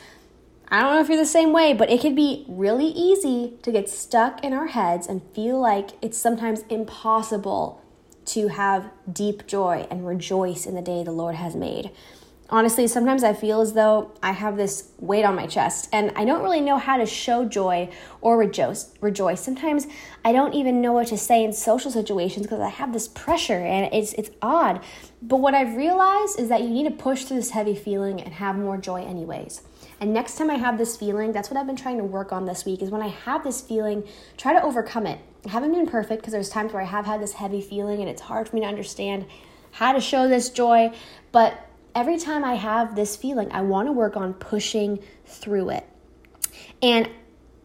I 0.71 0.83
don't 0.83 0.93
know 0.93 1.01
if 1.01 1.09
you're 1.09 1.17
the 1.17 1.25
same 1.25 1.53
way, 1.53 1.73
but 1.73 1.91
it 1.91 2.01
can 2.01 2.15
be 2.15 2.45
really 2.47 2.89
easy 2.89 3.55
to 3.63 3.73
get 3.73 3.89
stuck 3.89 4.45
in 4.45 4.53
our 4.53 4.67
heads 4.67 5.07
and 5.07 5.23
feel 5.35 5.59
like 5.59 5.91
it's 6.03 6.19
sometimes 6.19 6.63
impossible 6.69 7.83
to 8.27 8.49
have 8.49 8.91
deep 9.11 9.47
joy 9.47 9.87
and 9.91 10.07
rejoice 10.07 10.67
in 10.67 10.75
the 10.75 10.83
day 10.83 11.03
the 11.03 11.13
Lord 11.13 11.37
has 11.37 11.57
made 11.57 11.91
honestly, 12.51 12.87
sometimes 12.87 13.23
I 13.23 13.35
feel 13.35 13.61
as 13.61 13.75
though 13.75 14.13
I 14.23 14.33
have 14.33 14.57
this 14.57 14.91
weight 14.99 15.25
on 15.25 15.35
my 15.35 15.47
chest 15.47 15.89
and 15.93 16.13
I 16.17 16.25
don't 16.25 16.43
really 16.43 16.61
know 16.61 16.79
how 16.79 16.97
to 16.97 17.07
show 17.07 17.45
joy 17.45 17.91
or 18.21 18.39
rejoice. 18.39 18.93
rejoice. 19.01 19.41
Sometimes 19.41 19.87
I 20.25 20.33
don't 20.33 20.55
even 20.55 20.81
know 20.81 20.93
what 20.93 21.09
to 21.09 21.19
say 21.19 21.45
in 21.45 21.53
social 21.53 21.91
situations 21.91 22.47
because 22.47 22.61
I 22.61 22.69
have 22.69 22.93
this 22.93 23.09
pressure 23.09 23.59
and 23.59 23.93
it's 23.93 24.13
it's 24.15 24.31
odd. 24.41 24.83
But 25.21 25.37
what 25.37 25.55
I've 25.55 25.77
realized 25.77 26.39
is 26.39 26.49
that 26.49 26.63
you 26.63 26.71
need 26.71 26.85
to 26.85 26.91
push 26.91 27.25
through 27.25 27.39
this 27.39 27.51
heavy 27.51 27.75
feeling 27.75 28.21
and 28.21 28.35
have 28.35 28.57
more 28.57 28.79
joy 28.79 29.05
anyways. 29.05 29.63
And 30.01 30.13
next 30.13 30.39
time 30.39 30.49
I 30.49 30.55
have 30.55 30.79
this 30.79 30.97
feeling, 30.97 31.33
that's 31.33 31.51
what 31.51 31.59
I've 31.59 31.67
been 31.67 31.77
trying 31.77 31.99
to 31.99 32.05
work 32.05 32.33
on 32.33 32.45
this 32.45 32.65
week 32.65 32.83
is 32.83 32.91
when 32.91 33.03
I 33.03 33.09
have 33.09 33.43
this 33.43 33.61
feeling, 33.61 34.07
try 34.37 34.53
to 34.53 34.63
overcome 34.63 35.07
it. 35.07 35.19
I 35.45 35.51
haven't 35.51 35.73
been 35.73 35.87
perfect 35.87 36.23
because 36.23 36.33
there's 36.33 36.51
times 36.51 36.73
where 36.73 36.83
I 36.83 36.87
have 36.87 37.05
had 37.05 37.21
this 37.21 37.33
heavy 37.33 37.61
feeling 37.61 38.01
and 38.01 38.09
it's 38.09 38.23
hard 38.23 38.49
for 38.49 38.55
me 38.55 38.63
to 38.63 38.69
understand 38.69 39.27
how 39.73 39.93
to 39.93 40.01
show 40.01 40.29
this 40.29 40.51
joy, 40.51 40.93
but 41.33 41.68
every 41.99 42.17
time 42.17 42.45
I 42.45 42.55
have 42.55 42.95
this 42.95 43.17
feeling, 43.17 43.51
I 43.51 43.63
want 43.63 43.89
to 43.89 43.93
work 43.93 44.17
on 44.17 44.33
pushing 44.35 45.01
through 45.27 45.71
it. 45.71 45.87
And 46.81 47.11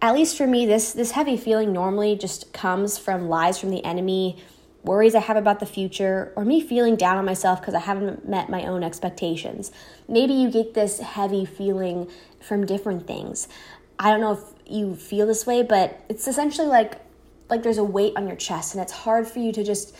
at 0.01 0.15
least 0.15 0.37
for 0.37 0.47
me, 0.47 0.65
this 0.65 0.93
this 0.93 1.11
heavy 1.11 1.37
feeling 1.37 1.71
normally 1.71 2.15
just 2.15 2.51
comes 2.51 2.97
from 2.97 3.29
lies 3.29 3.59
from 3.59 3.69
the 3.69 3.85
enemy, 3.85 4.43
worries 4.81 5.13
I 5.13 5.19
have 5.19 5.37
about 5.37 5.59
the 5.59 5.67
future, 5.67 6.33
or 6.35 6.43
me 6.43 6.61
feeling 6.61 6.95
down 6.95 7.17
on 7.17 7.25
myself 7.25 7.61
because 7.61 7.75
I 7.75 7.79
haven't 7.79 8.27
met 8.27 8.49
my 8.49 8.65
own 8.65 8.83
expectations. 8.83 9.71
Maybe 10.07 10.33
you 10.33 10.49
get 10.49 10.73
this 10.73 10.99
heavy 10.99 11.45
feeling 11.45 12.09
from 12.41 12.65
different 12.65 13.05
things. 13.05 13.47
I 13.99 14.09
don't 14.09 14.19
know 14.19 14.33
if 14.33 14.41
you 14.65 14.95
feel 14.95 15.27
this 15.27 15.45
way, 15.45 15.61
but 15.61 16.03
it's 16.09 16.27
essentially 16.27 16.67
like 16.67 16.99
like 17.51 17.61
there's 17.61 17.77
a 17.77 17.83
weight 17.83 18.13
on 18.17 18.25
your 18.25 18.35
chest 18.35 18.73
and 18.73 18.81
it's 18.81 18.91
hard 18.91 19.27
for 19.27 19.37
you 19.37 19.51
to 19.51 19.63
just 19.63 19.95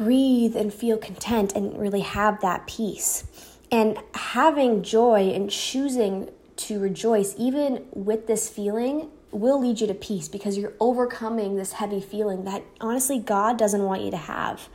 breathe 0.00 0.56
and 0.56 0.72
feel 0.72 0.96
content 0.96 1.52
and 1.54 1.78
really 1.78 2.00
have 2.00 2.40
that 2.40 2.66
peace. 2.66 3.24
And 3.70 3.98
having 4.14 4.82
joy 4.82 5.30
and 5.34 5.50
choosing 5.50 6.30
to 6.56 6.80
rejoice, 6.80 7.34
even 7.36 7.84
with 7.92 8.26
this 8.26 8.48
feeling, 8.48 9.10
will 9.30 9.60
lead 9.60 9.78
you 9.78 9.86
to 9.86 9.92
peace 9.92 10.26
because 10.26 10.56
you're 10.56 10.72
overcoming 10.80 11.56
this 11.56 11.72
heavy 11.72 12.00
feeling 12.00 12.44
that 12.44 12.64
honestly 12.80 13.18
God 13.18 13.58
doesn't 13.58 13.82
want 13.82 14.00
you 14.00 14.10
to 14.10 14.16
have. 14.16 14.70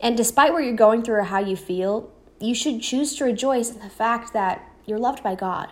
And 0.00 0.16
despite 0.16 0.52
what 0.52 0.64
you're 0.64 0.74
going 0.74 1.04
through 1.04 1.18
or 1.20 1.22
how 1.22 1.38
you 1.38 1.54
feel, 1.54 2.10
you 2.40 2.52
should 2.52 2.82
choose 2.82 3.14
to 3.14 3.24
rejoice 3.24 3.70
in 3.70 3.78
the 3.78 3.88
fact 3.88 4.32
that 4.32 4.68
you're 4.86 4.98
loved 4.98 5.22
by 5.22 5.36
God. 5.36 5.68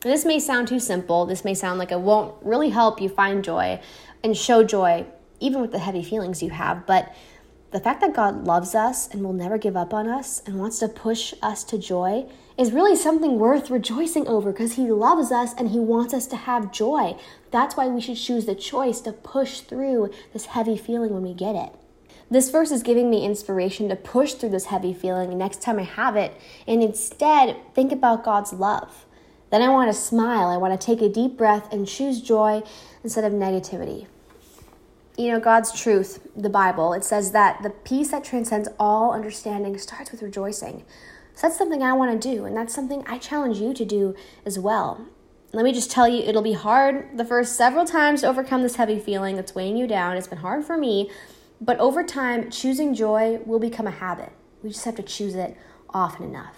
This 0.00 0.24
may 0.24 0.38
sound 0.38 0.68
too 0.68 0.78
simple. 0.78 1.26
This 1.26 1.44
may 1.44 1.54
sound 1.54 1.80
like 1.80 1.90
it 1.90 2.00
won't 2.00 2.36
really 2.40 2.70
help 2.70 3.00
you 3.00 3.08
find 3.08 3.42
joy 3.42 3.80
and 4.22 4.36
show 4.36 4.62
joy, 4.62 5.06
even 5.40 5.60
with 5.60 5.72
the 5.72 5.80
heavy 5.80 6.04
feelings 6.04 6.40
you 6.40 6.50
have. 6.50 6.86
But 6.86 7.12
the 7.70 7.80
fact 7.80 8.00
that 8.00 8.14
God 8.14 8.46
loves 8.46 8.74
us 8.74 9.08
and 9.08 9.22
will 9.22 9.34
never 9.34 9.58
give 9.58 9.76
up 9.76 9.92
on 9.92 10.08
us 10.08 10.42
and 10.46 10.58
wants 10.58 10.78
to 10.78 10.88
push 10.88 11.34
us 11.42 11.64
to 11.64 11.76
joy 11.76 12.26
is 12.56 12.72
really 12.72 12.96
something 12.96 13.38
worth 13.38 13.70
rejoicing 13.70 14.26
over 14.26 14.52
because 14.52 14.74
He 14.74 14.90
loves 14.90 15.30
us 15.30 15.52
and 15.52 15.68
He 15.68 15.78
wants 15.78 16.14
us 16.14 16.26
to 16.28 16.36
have 16.36 16.72
joy. 16.72 17.14
That's 17.50 17.76
why 17.76 17.88
we 17.88 18.00
should 18.00 18.16
choose 18.16 18.46
the 18.46 18.54
choice 18.54 19.00
to 19.02 19.12
push 19.12 19.60
through 19.60 20.12
this 20.32 20.46
heavy 20.46 20.78
feeling 20.78 21.12
when 21.12 21.22
we 21.22 21.34
get 21.34 21.54
it. 21.54 21.72
This 22.30 22.50
verse 22.50 22.70
is 22.70 22.82
giving 22.82 23.10
me 23.10 23.24
inspiration 23.24 23.88
to 23.90 23.96
push 23.96 24.32
through 24.34 24.50
this 24.50 24.66
heavy 24.66 24.94
feeling 24.94 25.36
next 25.36 25.60
time 25.60 25.78
I 25.78 25.84
have 25.84 26.16
it 26.16 26.34
and 26.66 26.82
instead 26.82 27.56
think 27.74 27.92
about 27.92 28.24
God's 28.24 28.52
love. 28.52 29.04
Then 29.50 29.62
I 29.62 29.68
want 29.68 29.92
to 29.92 29.98
smile. 29.98 30.48
I 30.48 30.56
want 30.56 30.78
to 30.78 30.86
take 30.86 31.00
a 31.00 31.08
deep 31.08 31.36
breath 31.36 31.72
and 31.72 31.86
choose 31.86 32.20
joy 32.20 32.62
instead 33.02 33.24
of 33.24 33.32
negativity. 33.32 34.06
You 35.18 35.32
know, 35.32 35.40
God's 35.40 35.78
truth, 35.78 36.28
the 36.36 36.48
Bible, 36.48 36.92
it 36.92 37.04
says 37.04 37.32
that 37.32 37.62
the 37.64 37.70
peace 37.70 38.12
that 38.12 38.22
transcends 38.22 38.68
all 38.78 39.12
understanding 39.12 39.76
starts 39.76 40.12
with 40.12 40.22
rejoicing. 40.22 40.84
So 41.34 41.48
that's 41.48 41.58
something 41.58 41.82
I 41.82 41.92
want 41.92 42.22
to 42.22 42.34
do, 42.34 42.44
and 42.44 42.56
that's 42.56 42.72
something 42.72 43.02
I 43.06 43.18
challenge 43.18 43.58
you 43.58 43.74
to 43.74 43.84
do 43.84 44.14
as 44.46 44.60
well. 44.60 45.06
Let 45.52 45.64
me 45.64 45.72
just 45.72 45.90
tell 45.90 46.06
you, 46.08 46.22
it'll 46.22 46.42
be 46.42 46.52
hard 46.52 47.18
the 47.18 47.24
first 47.24 47.56
several 47.56 47.84
times 47.84 48.20
to 48.20 48.28
overcome 48.28 48.62
this 48.62 48.76
heavy 48.76 49.00
feeling 49.00 49.34
that's 49.34 49.56
weighing 49.56 49.76
you 49.76 49.88
down. 49.88 50.16
It's 50.16 50.28
been 50.28 50.38
hard 50.38 50.64
for 50.64 50.76
me, 50.76 51.10
but 51.60 51.80
over 51.80 52.04
time, 52.04 52.48
choosing 52.50 52.94
joy 52.94 53.40
will 53.44 53.58
become 53.58 53.88
a 53.88 53.92
habit. 53.92 54.30
We 54.62 54.70
just 54.70 54.84
have 54.84 54.96
to 54.96 55.02
choose 55.02 55.34
it 55.34 55.56
often 55.90 56.24
enough. 56.24 56.54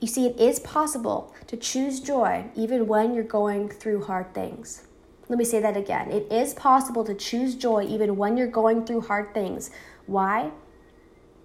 You 0.00 0.08
see, 0.08 0.26
it 0.26 0.40
is 0.40 0.58
possible 0.58 1.34
to 1.46 1.56
choose 1.56 2.00
joy 2.00 2.46
even 2.56 2.88
when 2.88 3.14
you're 3.14 3.22
going 3.22 3.68
through 3.68 4.04
hard 4.04 4.34
things. 4.34 4.87
Let 5.28 5.38
me 5.38 5.44
say 5.44 5.60
that 5.60 5.76
again. 5.76 6.10
It 6.10 6.32
is 6.32 6.54
possible 6.54 7.04
to 7.04 7.14
choose 7.14 7.54
joy 7.54 7.86
even 7.86 8.16
when 8.16 8.36
you're 8.36 8.46
going 8.46 8.86
through 8.86 9.02
hard 9.02 9.34
things. 9.34 9.70
Why? 10.06 10.52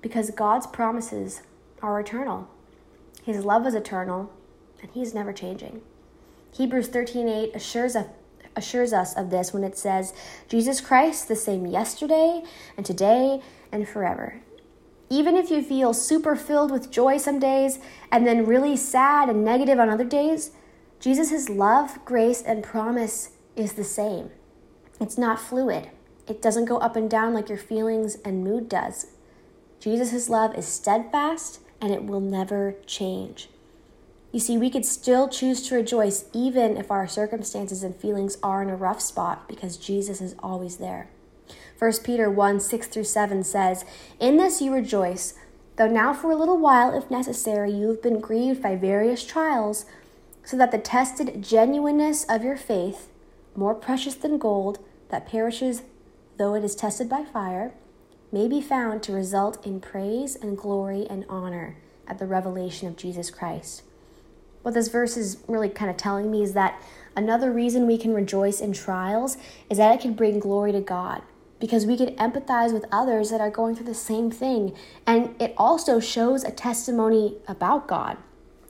Because 0.02 0.32
God's 0.32 0.68
promises 0.68 1.42
are 1.82 2.00
eternal. 2.00 2.48
His 3.24 3.44
love 3.44 3.68
is 3.68 3.76
eternal, 3.76 4.32
and 4.82 4.90
He's 4.92 5.14
never 5.14 5.34
changing. 5.34 5.82
Hebrews 6.52 6.90
13:8 6.90 7.56
assures 7.56 7.98
assures 8.56 8.94
us 8.94 9.16
of 9.16 9.32
this 9.32 9.52
when 9.52 9.64
it 9.64 9.78
says, 9.78 10.14
Jesus 10.48 10.80
Christ 10.80 11.28
the 11.28 11.36
same 11.36 11.66
yesterday 11.66 12.44
and 12.78 12.86
today 12.86 13.42
and 13.72 13.88
forever. 13.88 14.42
Even 15.10 15.36
if 15.36 15.50
you 15.50 15.62
feel 15.62 15.94
super 15.94 16.36
filled 16.36 16.72
with 16.72 16.92
joy 16.92 17.18
some 17.18 17.40
days 17.40 17.80
and 18.12 18.26
then 18.26 18.46
really 18.46 18.78
sad 18.78 19.30
and 19.30 19.44
negative 19.44 19.80
on 19.80 19.90
other 19.90 20.04
days, 20.06 20.52
Jesus' 21.00 21.50
love, 21.50 22.04
grace, 22.06 22.42
and 22.42 22.64
promise 22.64 23.33
is 23.56 23.74
the 23.74 23.84
same. 23.84 24.30
It's 25.00 25.18
not 25.18 25.40
fluid. 25.40 25.90
It 26.28 26.42
doesn't 26.42 26.66
go 26.66 26.78
up 26.78 26.96
and 26.96 27.10
down 27.10 27.34
like 27.34 27.50
your 27.50 27.58
feelings 27.58 28.16
and 28.24 28.44
mood 28.44 28.70
does. 28.70 29.08
Jesus' 29.80 30.30
love 30.30 30.56
is 30.56 30.66
steadfast 30.66 31.60
and 31.82 31.92
it 31.92 32.06
will 32.06 32.22
never 32.22 32.76
change. 32.86 33.50
You 34.32 34.40
see, 34.40 34.58
we 34.58 34.70
could 34.70 34.86
still 34.86 35.28
choose 35.28 35.68
to 35.68 35.76
rejoice 35.76 36.26
even 36.34 36.78
if 36.78 36.90
our 36.90 37.08
circumstances 37.08 37.84
and 37.84 37.96
feelings 37.96 38.38
are 38.42 38.64
in 38.64 38.70
a 38.70 38.76
rough 38.76 39.02
spot 39.02 39.48
because 39.48 39.78
Jesus 39.78 40.22
is 40.22 40.36
always 40.40 40.78
there. 40.78 41.10
1 41.78 41.92
Peter 42.04 42.32
1 42.32 42.60
6 42.60 42.88
through 42.88 43.04
7 43.04 43.44
says, 43.44 43.86
In 44.20 44.38
this 44.38 44.62
you 44.62 44.74
rejoice, 44.74 45.36
though 45.76 45.88
now 45.88 46.14
for 46.14 46.32
a 46.32 46.36
little 46.36 46.58
while, 46.58 46.98
if 46.98 47.12
necessary, 47.12 47.72
you 47.72 47.90
have 47.90 48.02
been 48.02 48.20
grieved 48.20 48.64
by 48.64 48.76
various 48.76 49.26
trials, 49.26 49.86
so 50.44 50.58
that 50.58 50.72
the 50.72 50.78
tested 50.78 51.44
genuineness 51.44 52.24
of 52.24 52.44
your 52.44 52.58
faith, 52.58 53.10
more 53.56 53.76
precious 53.76 54.16
than 54.16 54.38
gold 54.38 54.80
that 55.10 55.28
perishes 55.28 55.84
though 56.38 56.56
it 56.56 56.64
is 56.64 56.76
tested 56.76 57.10
by 57.10 57.24
fire, 57.24 57.74
may 58.32 58.48
be 58.48 58.62
found 58.62 59.04
to 59.04 59.14
result 59.14 59.66
in 59.66 59.80
praise 59.80 60.36
and 60.36 60.58
glory 60.58 61.06
and 61.10 61.26
honor 61.30 61.78
at 62.08 62.18
the 62.18 62.26
revelation 62.26 62.88
of 62.88 62.98
Jesus 62.98 63.30
Christ. 63.30 63.84
What 64.64 64.74
this 64.74 64.88
verse 64.88 65.18
is 65.18 65.38
really 65.48 65.70
kind 65.70 65.92
of 65.92 65.98
telling 65.98 66.32
me 66.32 66.42
is 66.42 66.54
that 66.54 66.82
another 67.16 67.52
reason 67.52 67.86
we 67.86 67.98
can 67.98 68.14
rejoice 68.14 68.62
in 68.62 68.74
trials 68.74 69.38
is 69.70 69.78
that 69.78 69.94
it 69.94 70.02
can 70.02 70.14
bring 70.14 70.40
glory 70.40 70.72
to 70.72 70.82
God 70.82 71.22
because 71.60 71.86
we 71.86 71.98
can 71.98 72.16
empathize 72.16 72.74
with 72.74 72.86
others 72.92 73.30
that 73.30 73.42
are 73.42 73.50
going 73.50 73.76
through 73.76 73.86
the 73.86 73.94
same 73.94 74.32
thing. 74.32 74.76
And 75.06 75.40
it 75.40 75.54
also 75.58 76.00
shows 76.00 76.44
a 76.44 76.52
testimony 76.52 77.38
about 77.48 77.88
God. 77.88 78.18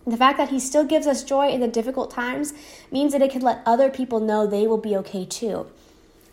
The 0.05 0.17
fact 0.17 0.37
that 0.37 0.49
he 0.49 0.59
still 0.59 0.83
gives 0.83 1.07
us 1.07 1.23
joy 1.23 1.49
in 1.49 1.61
the 1.61 1.67
difficult 1.67 2.11
times 2.11 2.53
means 2.91 3.13
that 3.13 3.21
it 3.21 3.31
can 3.31 3.41
let 3.41 3.61
other 3.65 3.89
people 3.89 4.19
know 4.19 4.45
they 4.45 4.67
will 4.67 4.77
be 4.77 4.97
okay 4.97 5.25
too. 5.25 5.67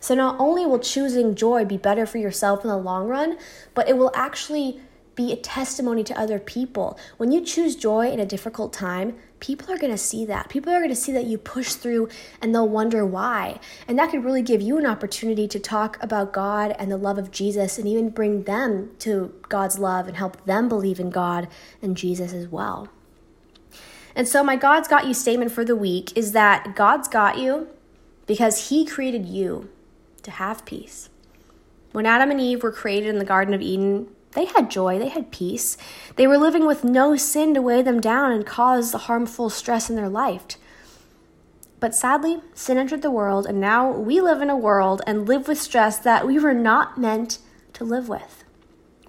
So 0.01 0.15
not 0.15 0.39
only 0.39 0.65
will 0.65 0.79
choosing 0.79 1.35
joy 1.35 1.63
be 1.63 1.77
better 1.77 2.05
for 2.05 2.17
yourself 2.17 2.63
in 2.63 2.69
the 2.69 2.77
long 2.77 3.07
run, 3.07 3.37
but 3.73 3.87
it 3.87 3.97
will 3.97 4.11
actually 4.15 4.81
be 5.15 5.31
a 5.31 5.35
testimony 5.35 6.03
to 6.03 6.19
other 6.19 6.39
people. 6.39 6.97
When 7.17 7.31
you 7.31 7.41
choose 7.41 7.75
joy 7.75 8.09
in 8.09 8.19
a 8.19 8.25
difficult 8.25 8.73
time, 8.73 9.15
people 9.39 9.71
are 9.71 9.77
going 9.77 9.91
to 9.91 9.97
see 9.97 10.25
that. 10.25 10.49
People 10.49 10.73
are 10.73 10.79
going 10.79 10.89
to 10.89 10.95
see 10.95 11.11
that 11.11 11.25
you 11.25 11.37
push 11.37 11.73
through 11.73 12.09
and 12.41 12.53
they'll 12.53 12.67
wonder 12.67 13.05
why. 13.05 13.59
And 13.87 13.99
that 13.99 14.11
could 14.11 14.23
really 14.23 14.41
give 14.41 14.61
you 14.61 14.77
an 14.77 14.85
opportunity 14.85 15.47
to 15.47 15.59
talk 15.59 16.01
about 16.01 16.33
God 16.33 16.75
and 16.79 16.91
the 16.91 16.97
love 16.97 17.17
of 17.17 17.31
Jesus 17.31 17.77
and 17.77 17.87
even 17.87 18.09
bring 18.09 18.43
them 18.43 18.91
to 18.99 19.33
God's 19.49 19.77
love 19.77 20.07
and 20.07 20.17
help 20.17 20.43
them 20.45 20.67
believe 20.67 20.99
in 20.99 21.09
God 21.09 21.47
and 21.81 21.95
Jesus 21.95 22.33
as 22.33 22.47
well. 22.47 22.89
And 24.15 24.27
so, 24.27 24.43
my 24.43 24.55
God's 24.55 24.87
Got 24.87 25.07
You 25.07 25.13
statement 25.13 25.51
for 25.51 25.63
the 25.63 25.75
week 25.75 26.15
is 26.17 26.33
that 26.33 26.75
God's 26.75 27.07
got 27.07 27.37
you 27.37 27.67
because 28.27 28.69
He 28.69 28.85
created 28.85 29.25
you 29.25 29.69
to 30.23 30.31
have 30.31 30.65
peace. 30.65 31.09
When 31.91 32.05
Adam 32.05 32.31
and 32.31 32.39
Eve 32.39 32.63
were 32.63 32.71
created 32.71 33.09
in 33.09 33.19
the 33.19 33.25
Garden 33.25 33.53
of 33.53 33.61
Eden, 33.61 34.07
they 34.33 34.45
had 34.45 34.71
joy, 34.71 34.97
they 34.97 35.09
had 35.09 35.31
peace. 35.31 35.77
They 36.15 36.27
were 36.27 36.37
living 36.37 36.65
with 36.65 36.83
no 36.83 37.15
sin 37.17 37.53
to 37.53 37.61
weigh 37.61 37.81
them 37.81 37.99
down 37.99 38.31
and 38.31 38.45
cause 38.45 38.91
the 38.91 38.99
harmful 38.99 39.49
stress 39.49 39.89
in 39.89 39.95
their 39.95 40.09
life. 40.09 40.43
But 41.81 41.95
sadly, 41.95 42.41
sin 42.53 42.77
entered 42.77 43.01
the 43.01 43.11
world, 43.11 43.45
and 43.45 43.59
now 43.59 43.91
we 43.91 44.21
live 44.21 44.41
in 44.41 44.49
a 44.49 44.55
world 44.55 45.01
and 45.07 45.27
live 45.27 45.47
with 45.47 45.59
stress 45.59 45.97
that 45.99 46.27
we 46.27 46.37
were 46.37 46.53
not 46.53 46.97
meant 46.97 47.39
to 47.73 47.83
live 47.83 48.07
with. 48.07 48.43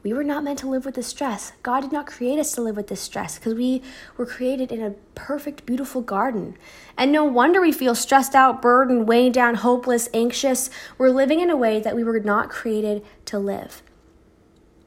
We 0.02 0.12
were 0.12 0.24
not 0.24 0.42
meant 0.42 0.58
to 0.60 0.68
live 0.68 0.84
with 0.84 0.96
this 0.96 1.06
stress. 1.06 1.52
God 1.62 1.82
did 1.82 1.92
not 1.92 2.08
create 2.08 2.40
us 2.40 2.52
to 2.52 2.60
live 2.60 2.76
with 2.76 2.88
this 2.88 3.00
stress 3.00 3.38
because 3.38 3.54
we 3.54 3.82
were 4.16 4.26
created 4.26 4.72
in 4.72 4.82
a 4.82 4.94
perfect, 5.14 5.64
beautiful 5.64 6.00
garden. 6.00 6.56
And 6.98 7.12
no 7.12 7.24
wonder 7.24 7.60
we 7.60 7.70
feel 7.70 7.94
stressed 7.94 8.34
out, 8.34 8.60
burdened, 8.60 9.06
weighed 9.06 9.32
down, 9.32 9.56
hopeless, 9.56 10.08
anxious. 10.12 10.70
We're 10.98 11.10
living 11.10 11.38
in 11.38 11.50
a 11.50 11.56
way 11.56 11.78
that 11.80 11.94
we 11.94 12.02
were 12.02 12.18
not 12.18 12.50
created 12.50 13.04
to 13.26 13.38
live. 13.38 13.82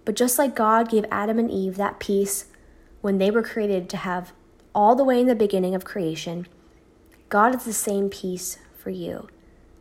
But 0.03 0.15
just 0.15 0.37
like 0.37 0.53
God 0.53 0.89
gave 0.89 1.05
Adam 1.09 1.39
and 1.39 1.49
Eve 1.49 1.77
that 1.77 1.99
peace 1.99 2.45
when 2.99 3.17
they 3.17 3.31
were 3.31 3.41
created 3.41 3.87
to 3.89 3.97
have 3.97 4.33
all 4.73 4.95
the 4.95 5.03
way 5.05 5.21
in 5.21 5.27
the 5.27 5.35
beginning 5.35 5.73
of 5.73 5.85
creation, 5.85 6.45
God 7.29 7.55
is 7.55 7.63
the 7.63 7.73
same 7.73 8.09
peace 8.09 8.57
for 8.77 8.89
you. 8.89 9.29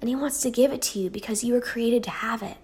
And 0.01 0.09
He 0.09 0.15
wants 0.15 0.41
to 0.43 0.51
give 0.51 0.73
it 0.73 0.83
to 0.83 1.01
you 1.01 1.11
because 1.11 1.43
you 1.43 1.55
were 1.55 1.61
created 1.61 2.05
to 2.05 2.11
have 2.11 2.41
it. 2.43 2.59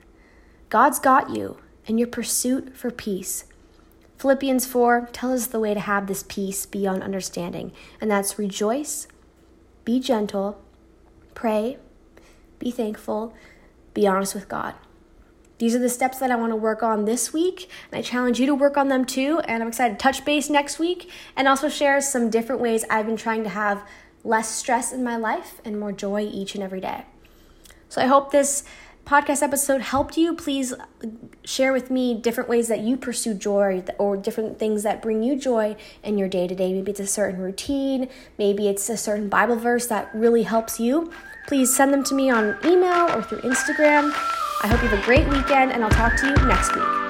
God's 0.68 1.00
got 1.00 1.30
you 1.30 1.58
and 1.86 1.98
your 1.98 2.08
pursuit 2.08 2.76
for 2.76 2.90
peace. 2.90 3.44
Philippians 4.18 4.66
4 4.66 5.08
tells 5.12 5.42
us 5.42 5.46
the 5.46 5.60
way 5.60 5.72
to 5.72 5.80
have 5.80 6.06
this 6.06 6.22
peace 6.22 6.66
beyond 6.66 7.02
understanding, 7.02 7.72
and 8.00 8.10
that's 8.10 8.38
rejoice, 8.38 9.06
be 9.84 9.98
gentle, 9.98 10.60
pray, 11.34 11.78
be 12.58 12.70
thankful, 12.70 13.34
be 13.94 14.06
honest 14.06 14.34
with 14.34 14.48
God. 14.48 14.74
These 15.60 15.74
are 15.74 15.78
the 15.78 15.90
steps 15.90 16.18
that 16.18 16.30
I 16.30 16.36
want 16.36 16.52
to 16.52 16.56
work 16.56 16.82
on 16.82 17.04
this 17.04 17.34
week, 17.34 17.68
and 17.92 17.98
I 17.98 18.02
challenge 18.02 18.40
you 18.40 18.46
to 18.46 18.54
work 18.54 18.78
on 18.78 18.88
them 18.88 19.04
too. 19.04 19.40
And 19.44 19.62
I'm 19.62 19.68
excited 19.68 19.98
to 19.98 20.02
touch 20.02 20.24
base 20.24 20.48
next 20.48 20.78
week 20.78 21.10
and 21.36 21.46
also 21.46 21.68
share 21.68 22.00
some 22.00 22.30
different 22.30 22.62
ways 22.62 22.84
I've 22.88 23.04
been 23.04 23.18
trying 23.18 23.42
to 23.44 23.50
have 23.50 23.86
less 24.24 24.48
stress 24.48 24.90
in 24.90 25.04
my 25.04 25.16
life 25.16 25.60
and 25.62 25.78
more 25.78 25.92
joy 25.92 26.22
each 26.22 26.54
and 26.54 26.64
every 26.64 26.80
day. 26.80 27.04
So 27.90 28.00
I 28.00 28.06
hope 28.06 28.32
this 28.32 28.64
podcast 29.04 29.42
episode 29.42 29.80
helped 29.80 30.16
you, 30.16 30.34
please 30.34 30.72
share 31.44 31.72
with 31.72 31.90
me 31.90 32.14
different 32.14 32.48
ways 32.48 32.68
that 32.68 32.80
you 32.80 32.96
pursue 32.96 33.34
joy 33.34 33.82
or 33.98 34.16
different 34.16 34.58
things 34.58 34.82
that 34.82 35.02
bring 35.02 35.22
you 35.22 35.36
joy 35.36 35.76
in 36.02 36.16
your 36.16 36.28
day 36.28 36.46
to 36.46 36.54
day. 36.54 36.72
Maybe 36.72 36.90
it's 36.90 37.00
a 37.00 37.06
certain 37.06 37.40
routine, 37.40 38.08
maybe 38.38 38.68
it's 38.68 38.88
a 38.88 38.96
certain 38.96 39.28
Bible 39.28 39.56
verse 39.56 39.86
that 39.86 40.10
really 40.14 40.44
helps 40.44 40.78
you. 40.78 41.10
Please 41.46 41.74
send 41.74 41.92
them 41.92 42.04
to 42.04 42.14
me 42.14 42.30
on 42.30 42.56
email 42.64 43.10
or 43.10 43.22
through 43.22 43.40
Instagram. 43.40 44.12
I 44.62 44.68
hope 44.68 44.82
you 44.82 44.88
have 44.88 44.98
a 44.98 45.04
great 45.04 45.26
weekend, 45.28 45.72
and 45.72 45.82
I'll 45.82 45.90
talk 45.90 46.16
to 46.16 46.28
you 46.28 46.34
next 46.46 46.76
week. 46.76 47.09